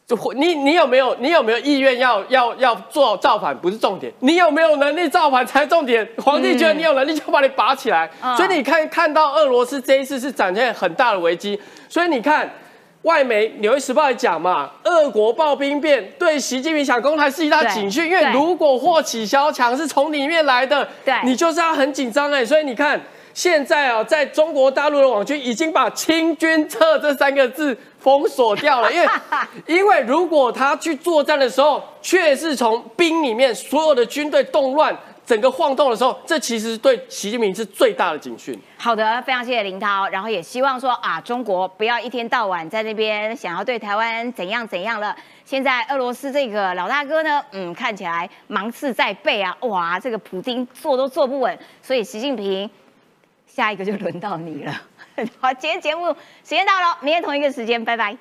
[0.06, 3.58] 就你你有没有你有没有意愿要要要做造反？
[3.58, 6.08] 不是重点，你有没有能力造反才重点。
[6.24, 8.10] 皇帝觉得你有能力，就把你拔起来。
[8.36, 11.60] 所以你看看到俄罗斯这一次是展现很大的危机。
[11.90, 12.50] 所以你看。
[13.08, 22.46] 外媒《纽约时报》也讲嘛，俄国暴兵变对习近平想攻台是一大警讯，因为如果祸起萧墙是从里面来的，对，你就是要很紧张哎。
[22.46, 23.02] 所以你看，
[23.34, 29.08] 现在啊，在中国大陆的网军已经把“清君侧”这三个字封锁掉了， 因为
[29.68, 34.94] 因为如果他去作战的时候，却是从兵里面所有的军队动乱。
[35.28, 38.58] 整个晃动的时候，这其实对习近平是最大的警讯。
[38.78, 45.14] 好的，非常谢谢林涛，然后也希望说啊，中国不要一天到晚在那边想要对台湾怎样怎样了。
[45.44, 52.70] 现在俄罗斯这个老大哥呢，嗯，看起来芒刺在背啊，哇，这个普京坐都坐不稳，所以习近平
[53.46, 54.82] 下一个就轮到你了。
[55.42, 56.16] 好，今天节目时
[56.56, 58.18] 间到了，明天同一个时间，拜拜。